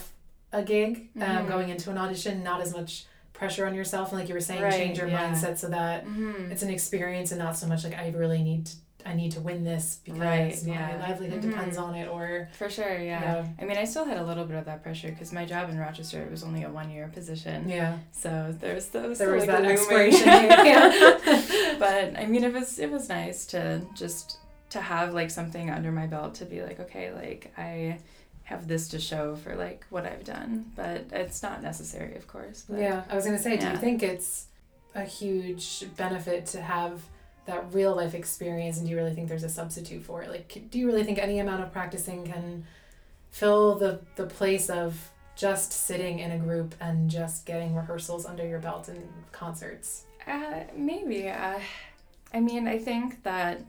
a 0.52 0.62
gig 0.62 1.08
um, 1.16 1.22
Mhm. 1.22 1.48
going 1.48 1.68
into 1.70 1.90
an 1.90 1.98
audition, 1.98 2.42
not 2.42 2.60
as 2.60 2.72
much 2.74 3.06
pressure 3.32 3.66
on 3.66 3.74
yourself. 3.74 4.10
And 4.12 4.20
like 4.20 4.28
you 4.28 4.34
were 4.34 4.40
saying, 4.40 4.62
Right, 4.62 4.72
change 4.72 4.98
your 4.98 5.08
yeah. 5.08 5.32
mindset 5.32 5.58
so 5.58 5.68
that 5.68 6.06
Mhm. 6.06 6.50
it's 6.52 6.62
an 6.62 6.70
experience 6.70 7.32
and 7.32 7.38
not 7.38 7.56
so 7.56 7.66
much 7.66 7.82
like 7.84 7.94
I 7.98 8.10
really 8.10 8.42
need 8.42 8.66
to. 8.66 8.76
I 9.06 9.12
need 9.14 9.32
to 9.32 9.40
win 9.40 9.64
this 9.64 10.00
because 10.04 10.18
Right, 10.20 10.56
my 10.66 10.72
yeah. 10.72 10.96
livelihood 11.08 11.40
Mhm. 11.42 11.50
depends 11.50 11.76
on 11.76 11.94
it, 11.94 12.08
or 12.08 12.48
for 12.52 12.70
sure 12.70 12.98
yeah. 12.98 13.20
Yeah. 13.22 13.46
I 13.60 13.64
mean, 13.64 13.76
I 13.76 13.84
still 13.84 14.04
had 14.06 14.16
a 14.16 14.24
little 14.24 14.44
bit 14.46 14.56
of 14.56 14.64
that 14.64 14.82
pressure 14.82 15.08
because 15.10 15.32
my 15.32 15.44
job 15.44 15.68
in 15.70 15.78
Rochester 15.78 16.22
it 16.22 16.30
was 16.30 16.42
only 16.42 16.62
a 16.62 16.70
one 16.70 16.90
year 16.90 17.08
position. 17.12 17.68
yeah, 17.68 17.98
So 18.12 18.54
there 18.60 18.74
was, 18.74 18.88
there 18.88 19.08
was, 19.08 19.18
there 19.18 19.28
still, 19.28 19.34
was 19.38 19.46
like, 19.46 19.62
that 19.62 19.70
expiration. 19.70 20.26
Yeah. 20.26 21.76
but 21.78 22.16
I 22.18 22.26
mean, 22.26 22.44
it 22.44 22.52
was 22.52 22.78
it 22.78 22.90
was 22.90 23.08
nice 23.08 23.46
to 23.46 23.82
just 23.94 24.38
to 24.70 24.80
have 24.80 25.12
like 25.14 25.30
something 25.30 25.70
under 25.70 25.92
my 25.92 26.06
belt 26.06 26.34
to 26.36 26.44
be 26.46 26.62
like, 26.62 26.80
okay, 26.80 27.12
like 27.12 27.52
I 27.58 27.98
have 28.44 28.66
this 28.68 28.88
to 28.88 28.98
show 28.98 29.36
for 29.36 29.54
like 29.56 29.84
what 29.90 30.04
I've 30.06 30.24
done, 30.24 30.72
but 30.76 31.04
it's 31.12 31.42
not 31.42 31.62
necessary, 31.62 32.16
of 32.16 32.26
course. 32.26 32.64
But 32.68 32.78
Yeah, 32.80 33.04
I 33.10 33.14
was 33.16 33.24
gonna 33.24 33.38
say, 33.38 33.56
do 33.56 33.66
you 33.68 33.76
think 33.76 34.02
it's 34.02 34.46
a 34.94 35.04
huge 35.04 35.84
benefit 35.96 36.46
to 36.46 36.60
have 36.60 37.02
that 37.46 37.72
real 37.72 37.94
life 37.94 38.14
experience, 38.14 38.78
and 38.78 38.86
do 38.86 38.90
you 38.90 38.96
really 38.96 39.14
think 39.14 39.28
there's 39.28 39.44
a 39.44 39.48
substitute 39.48 40.02
for 40.02 40.22
it? 40.22 40.30
Like, 40.30 40.70
do 40.70 40.78
you 40.78 40.86
really 40.86 41.04
think 41.04 41.18
any 41.18 41.38
amount 41.38 41.62
of 41.62 41.72
practicing 41.72 42.24
can 42.24 42.64
fill 43.30 43.74
the 43.74 44.00
the 44.16 44.26
place 44.26 44.70
of 44.70 45.10
just 45.36 45.72
sitting 45.72 46.20
in 46.20 46.30
a 46.30 46.38
group 46.38 46.74
and 46.80 47.10
just 47.10 47.44
getting 47.44 47.74
rehearsals 47.74 48.24
under 48.24 48.46
your 48.46 48.60
belt 48.60 48.88
and 48.88 49.08
concerts? 49.32 50.04
Uh, 50.26 50.60
maybe. 50.76 51.28
Uh, 51.28 51.58
I 52.32 52.40
mean, 52.40 52.66
I 52.66 52.78
think 52.78 53.22
that 53.24 53.62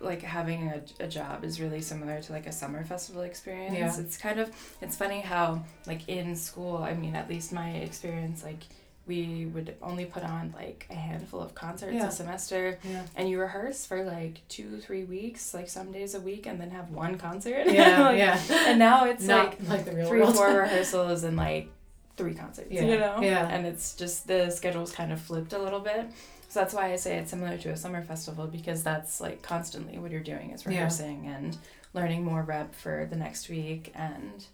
like 0.00 0.22
having 0.22 0.68
a, 0.68 0.82
a 1.04 1.08
job 1.08 1.42
is 1.44 1.60
really 1.60 1.80
similar 1.80 2.20
to 2.20 2.32
like 2.32 2.46
a 2.46 2.52
summer 2.52 2.84
festival 2.84 3.22
experience. 3.22 3.96
Yeah. 3.96 4.00
It's 4.00 4.16
kind 4.16 4.38
of 4.40 4.50
it's 4.80 4.96
funny 4.96 5.20
how 5.20 5.64
like 5.86 6.08
in 6.08 6.36
school, 6.36 6.78
I 6.78 6.94
mean, 6.94 7.14
at 7.14 7.28
least 7.28 7.52
my 7.52 7.70
experience, 7.70 8.44
like 8.44 8.62
we 9.06 9.46
would 9.46 9.76
only 9.82 10.04
put 10.04 10.24
on 10.24 10.52
like 10.56 10.86
a 10.90 10.94
handful 10.94 11.40
of 11.40 11.54
concerts 11.54 11.94
Yeah. 11.94 12.08
a 12.08 12.10
semester 12.10 12.78
Yeah, 12.82 13.02
and 13.14 13.28
you 13.30 13.38
rehearse 13.40 13.86
for 13.86 14.02
like 14.04 14.40
two 14.48 14.80
three 14.80 15.04
weeks 15.04 15.54
like 15.54 15.68
some 15.68 15.92
days 15.92 16.14
a 16.14 16.20
week 16.20 16.46
and 16.46 16.60
then 16.60 16.70
have 16.70 16.90
one 16.90 17.16
concert 17.18 17.66
yeah, 17.68 18.00
Like, 18.08 18.18
yeah. 18.18 18.40
and 18.68 18.78
now 18.78 19.04
it's 19.04 19.24
Not 19.24 19.60
like 19.60 19.68
like 19.68 19.84
the 19.84 19.92
real 19.92 20.08
three 20.08 20.20
world. 20.20 20.34
four 20.34 20.48
rehearsals 20.62 21.22
and 21.24 21.36
like 21.36 21.68
three 22.16 22.34
concerts 22.34 22.68
Yeah, 22.70 22.82
you 22.82 22.98
know 22.98 23.20
yeah. 23.20 23.46
and 23.48 23.66
it's 23.66 23.94
just 23.94 24.26
the 24.26 24.50
schedule's 24.50 24.90
kind 24.92 25.12
of 25.12 25.20
flipped 25.20 25.52
a 25.52 25.58
little 25.58 25.80
bit 25.80 26.06
so 26.48 26.60
that's 26.60 26.72
why 26.74 26.92
i 26.92 26.96
say 26.96 27.18
it's 27.18 27.30
similar 27.30 27.58
to 27.58 27.68
a 27.70 27.76
summer 27.76 28.02
festival 28.02 28.46
because 28.46 28.82
that's 28.82 29.20
like 29.20 29.42
constantly 29.42 29.98
what 29.98 30.10
you're 30.10 30.20
doing 30.22 30.50
is 30.50 30.62
Yeah. 30.64 30.70
rehearsing 30.70 31.26
and 31.26 31.56
learning 31.94 32.24
more 32.24 32.42
rep 32.42 32.74
for 32.74 33.06
the 33.10 33.16
next 33.16 33.48
week 33.48 33.92
and 33.94 34.46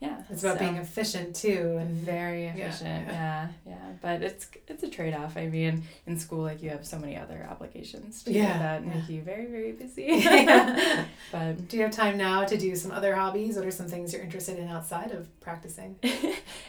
yeah 0.00 0.22
It's 0.28 0.42
about 0.42 0.58
so- 0.58 0.64
being 0.64 0.76
efficient 0.76 1.34
too, 1.36 1.76
and 1.80 1.90
very 2.14 2.44
Yeah, 2.44 2.54
efficient 2.54 3.06
yeah. 3.08 3.12
yeah. 3.12 3.48
yeah 3.72 3.92
but 4.02 4.22
it's 4.22 4.48
it's 4.66 4.82
a 4.82 4.88
trade-off 4.88 5.36
i 5.36 5.46
mean 5.46 5.82
in 6.06 6.18
school 6.18 6.42
like 6.42 6.62
you 6.62 6.70
have 6.70 6.84
so 6.86 6.98
many 6.98 7.16
other 7.16 7.46
obligations 7.50 8.22
to 8.24 8.32
Yeah, 8.32 8.58
that 8.58 8.84
make 8.86 9.08
yeah. 9.08 9.16
you 9.16 9.22
very 9.22 9.46
very 9.46 9.72
busy 9.72 10.04
Yeah. 10.24 11.04
but 11.32 11.68
do 11.68 11.76
you 11.76 11.82
have 11.84 11.92
time 11.92 12.16
now 12.18 12.44
to 12.44 12.56
do 12.56 12.74
some 12.76 12.90
other 12.92 13.14
hobbies? 13.14 13.56
What 13.56 13.66
are 13.66 13.70
some 13.70 13.86
things 13.88 14.12
you're 14.12 14.22
interested 14.22 14.58
in 14.58 14.68
outside 14.68 15.10
of 15.12 15.22
practicing? 15.40 15.96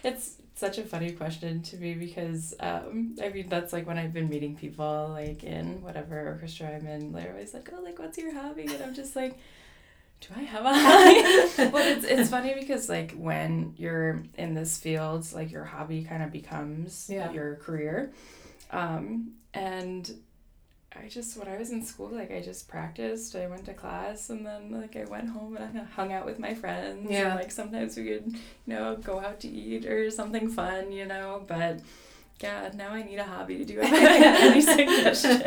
it's 0.03 0.37
such 0.55 0.77
a 0.77 0.83
funny 0.83 1.11
question 1.11 1.61
to 1.63 1.75
me 1.77 1.93
because 1.95 2.53
um, 2.61 3.15
I 3.21 3.29
mean 3.29 3.49
that's 3.49 3.73
like 3.73 3.85
when 3.87 3.97
I've 3.97 4.13
been 4.13 4.29
meeting 4.29 4.55
people 4.55 5.09
like 5.11 5.43
in 5.43 5.81
whatever 5.81 6.27
orchestra 6.29 6.69
I'm 6.75 6.87
in, 6.87 7.11
they're 7.11 7.31
always 7.31 7.53
like, 7.53 7.69
"Oh, 7.75 7.81
like 7.81 7.99
what's 7.99 8.17
your 8.17 8.33
hobby?" 8.33 8.63
And 8.73 8.81
I'm 8.81 8.93
just 8.93 9.15
like, 9.17 9.37
"Do 10.27 10.33
I 10.39 10.43
have 10.43 10.65
a 10.65 10.73
hobby?" 10.73 11.69
but 11.71 11.85
it's 11.85 12.05
it's 12.05 12.29
funny 12.29 12.53
because 12.59 12.89
like 12.89 13.11
when 13.13 13.73
you're 13.77 14.23
in 14.37 14.53
this 14.53 14.77
field, 14.77 15.31
like 15.33 15.51
your 15.51 15.63
hobby 15.65 16.03
kind 16.03 16.23
of 16.23 16.31
becomes 16.31 17.07
Yeah. 17.09 17.31
your 17.31 17.55
career, 17.57 18.11
um, 18.71 19.31
and. 19.53 20.11
I 20.97 21.09
just 21.09 21.35
when 21.37 21.49
I 21.49 21.57
was 21.57 21.71
in 21.71 21.83
school, 21.83 22.07
like 22.07 22.31
I 22.31 22.39
just 22.39 22.69
practiced. 22.69 23.35
I 23.35 23.47
went 23.47 23.65
to 23.65 23.73
class, 23.73 24.29
and 24.29 24.45
then 24.45 24.71
like 24.71 24.95
I 24.95 25.03
went 25.03 25.27
home 25.27 25.57
and 25.57 25.77
I 25.77 25.83
hung 25.83 26.13
out 26.13 26.25
with 26.25 26.39
my 26.39 26.53
friends. 26.53 27.11
Yeah. 27.11 27.31
And, 27.31 27.35
like 27.41 27.51
sometimes 27.51 27.97
we 27.97 28.05
could 28.05 28.27
you 28.31 28.39
know, 28.65 28.95
go 28.95 29.19
out 29.19 29.41
to 29.41 29.49
eat 29.49 29.85
or 29.85 30.09
something 30.09 30.47
fun, 30.49 30.93
you 30.93 31.05
know. 31.05 31.43
But 31.47 31.81
Yeah, 32.41 32.69
now 32.75 32.91
I 32.91 33.03
need 33.03 33.17
a 33.19 33.25
hobby. 33.25 33.57
To 33.57 33.65
do 33.65 33.73
you 33.73 33.81
have 33.81 34.41
any 34.41 34.61
suggestions? 34.77 35.43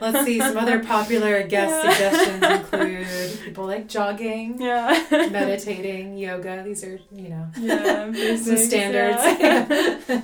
Let's 0.00 0.24
see. 0.24 0.38
Some 0.38 0.56
other 0.56 0.78
popular 0.82 1.42
guest 1.46 1.74
Yeah. 1.84 1.90
suggestions 1.92 2.42
include 2.62 3.05
people 3.56 3.66
like 3.68 3.88
jogging, 3.88 4.60
Yeah. 4.60 5.02
meditating, 5.30 6.18
yoga. 6.18 6.62
These 6.62 6.84
are, 6.84 6.98
you 7.10 7.28
know, 7.30 7.48
Yeah, 7.58 8.12
some 8.36 8.56
standards. 8.58 9.16
yeah. 9.40 10.20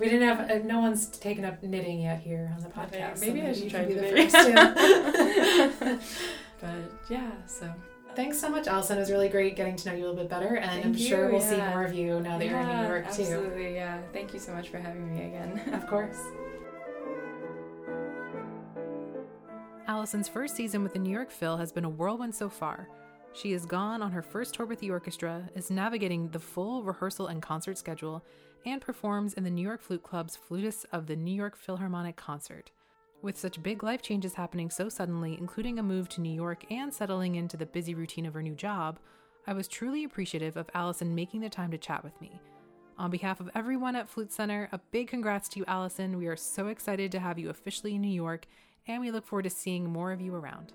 we 0.00 0.08
didn't 0.08 0.26
have, 0.28 0.50
uh, 0.50 0.58
no 0.66 0.80
one's 0.80 1.06
taken 1.06 1.44
up 1.44 1.62
knitting 1.62 2.00
yet 2.00 2.20
here 2.20 2.52
on 2.56 2.62
the 2.64 2.68
podcast. 2.68 3.18
so 3.18 3.26
maybe 3.26 3.42
I 3.42 3.52
should 3.52 3.70
try 3.70 3.84
to 3.84 3.86
be 3.86 3.94
the 3.94 4.02
first. 4.08 4.34
Yeah. 4.48 5.98
but 6.60 7.10
yeah, 7.10 7.30
so 7.46 7.72
Thanks 8.16 8.38
so 8.40 8.48
much, 8.48 8.66
Alison. 8.66 8.96
It 8.96 9.00
was 9.00 9.10
really 9.10 9.28
great 9.28 9.56
getting 9.56 9.76
to 9.76 9.90
know 9.90 9.94
you 9.94 10.06
a 10.06 10.06
little 10.08 10.16
bit 10.22 10.30
better, 10.30 10.56
and 10.56 10.70
I'm 10.70 10.94
Thank 10.94 10.98
sure 11.06 11.26
you, 11.26 11.32
we'll 11.32 11.42
see 11.42 11.58
more 11.58 11.84
of 11.84 11.92
you 11.92 12.18
now 12.20 12.38
that 12.38 12.46
you're 12.46 12.58
in 12.58 12.66
New 12.66 12.72
Yeah, 12.72 12.88
York 12.88 13.04
too. 13.12 13.22
Absolutely, 13.22 13.74
yeah. 13.74 14.00
Thank 14.14 14.32
you 14.32 14.40
so 14.40 14.54
much 14.54 14.70
for 14.70 14.78
having 14.78 15.14
me 15.14 15.26
again. 15.26 15.60
Of 15.74 15.86
course. 15.86 16.16
Alison's 19.88 20.28
first 20.28 20.56
season 20.56 20.82
with 20.82 20.94
the 20.94 20.98
New 20.98 21.12
York 21.12 21.30
Phil 21.30 21.56
has 21.56 21.70
been 21.70 21.84
a 21.84 21.88
whirlwind 21.88 22.34
so 22.34 22.48
far. 22.48 22.88
She 23.32 23.52
is 23.52 23.64
gone 23.64 24.02
on 24.02 24.10
her 24.10 24.22
first 24.22 24.54
tour 24.54 24.66
with 24.66 24.80
the 24.80 24.90
orchestra, 24.90 25.48
is 25.54 25.70
navigating 25.70 26.28
the 26.28 26.40
full 26.40 26.82
rehearsal 26.82 27.28
and 27.28 27.40
concert 27.40 27.78
schedule, 27.78 28.24
and 28.64 28.80
performs 28.80 29.34
in 29.34 29.44
the 29.44 29.50
New 29.50 29.62
York 29.62 29.80
Flute 29.80 30.02
Club's 30.02 30.36
Flutists 30.36 30.86
of 30.90 31.06
the 31.06 31.14
New 31.14 31.34
York 31.34 31.56
Philharmonic 31.56 32.16
Concert. 32.16 32.72
With 33.22 33.38
such 33.38 33.62
big 33.62 33.84
life 33.84 34.02
changes 34.02 34.34
happening 34.34 34.70
so 34.70 34.88
suddenly, 34.88 35.36
including 35.38 35.78
a 35.78 35.84
move 35.84 36.08
to 36.10 36.20
New 36.20 36.34
York 36.34 36.64
and 36.68 36.92
settling 36.92 37.36
into 37.36 37.56
the 37.56 37.64
busy 37.64 37.94
routine 37.94 38.26
of 38.26 38.34
her 38.34 38.42
new 38.42 38.56
job, 38.56 38.98
I 39.46 39.52
was 39.52 39.68
truly 39.68 40.02
appreciative 40.02 40.56
of 40.56 40.68
Alison 40.74 41.14
making 41.14 41.42
the 41.42 41.48
time 41.48 41.70
to 41.70 41.78
chat 41.78 42.02
with 42.02 42.20
me. 42.20 42.40
On 42.98 43.10
behalf 43.10 43.38
of 43.40 43.50
everyone 43.54 43.94
at 43.94 44.08
Flute 44.08 44.32
Center, 44.32 44.68
a 44.72 44.80
big 44.90 45.06
congrats 45.08 45.48
to 45.50 45.60
you, 45.60 45.64
Alison. 45.68 46.18
We 46.18 46.26
are 46.26 46.36
so 46.36 46.68
excited 46.68 47.12
to 47.12 47.20
have 47.20 47.38
you 47.38 47.50
officially 47.50 47.94
in 47.94 48.00
New 48.00 48.08
York, 48.08 48.46
and 48.86 49.00
we 49.00 49.10
look 49.10 49.26
forward 49.26 49.42
to 49.42 49.50
seeing 49.50 49.84
more 49.84 50.12
of 50.12 50.20
you 50.20 50.34
around. 50.34 50.72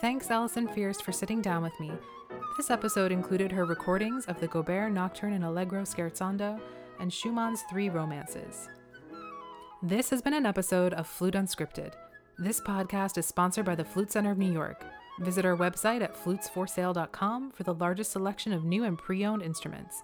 Thanks, 0.00 0.30
Alison 0.30 0.68
Fierst, 0.68 1.02
for 1.02 1.10
sitting 1.10 1.42
down 1.42 1.62
with 1.62 1.78
me. 1.80 1.90
This 2.56 2.70
episode 2.70 3.10
included 3.10 3.50
her 3.50 3.64
recordings 3.64 4.26
of 4.26 4.38
the 4.38 4.46
Gaubert 4.46 4.92
Nocturne 4.92 5.32
and 5.32 5.44
Allegro 5.44 5.82
Scherzando 5.82 6.60
and 7.00 7.12
Schumann's 7.12 7.62
Three 7.68 7.88
Romances. 7.88 8.68
This 9.82 10.10
has 10.10 10.20
been 10.20 10.34
an 10.34 10.44
episode 10.44 10.92
of 10.94 11.06
Flute 11.06 11.34
Unscripted. 11.34 11.92
This 12.36 12.60
podcast 12.60 13.16
is 13.16 13.26
sponsored 13.26 13.64
by 13.64 13.76
the 13.76 13.84
Flute 13.84 14.10
Center 14.10 14.32
of 14.32 14.38
New 14.38 14.52
York. 14.52 14.84
Visit 15.20 15.44
our 15.44 15.56
website 15.56 16.02
at 16.02 16.16
flutesforsale.com 16.16 17.52
for 17.52 17.62
the 17.62 17.74
largest 17.74 18.10
selection 18.10 18.52
of 18.52 18.64
new 18.64 18.82
and 18.82 18.98
pre 18.98 19.24
owned 19.24 19.40
instruments. 19.40 20.02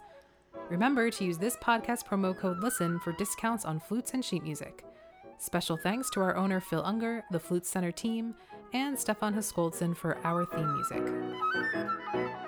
Remember 0.70 1.10
to 1.10 1.24
use 1.24 1.38
this 1.38 1.56
podcast 1.56 2.06
promo 2.06 2.38
code 2.38 2.60
LISTEN 2.60 3.00
for 3.00 3.14
discounts 3.14 3.64
on 3.64 3.80
flutes 3.80 4.14
and 4.14 4.24
sheet 4.24 4.44
music. 4.44 4.84
Special 5.38 5.76
thanks 5.76 6.08
to 6.10 6.20
our 6.20 6.36
owner 6.36 6.60
Phil 6.60 6.82
Unger, 6.84 7.24
the 7.32 7.40
Flute 7.40 7.66
Center 7.66 7.90
team, 7.90 8.36
and 8.72 8.96
Stefan 8.96 9.34
Huskoldson 9.34 9.96
for 9.96 10.18
our 10.24 10.44
theme 10.46 10.72
music. 10.72 12.43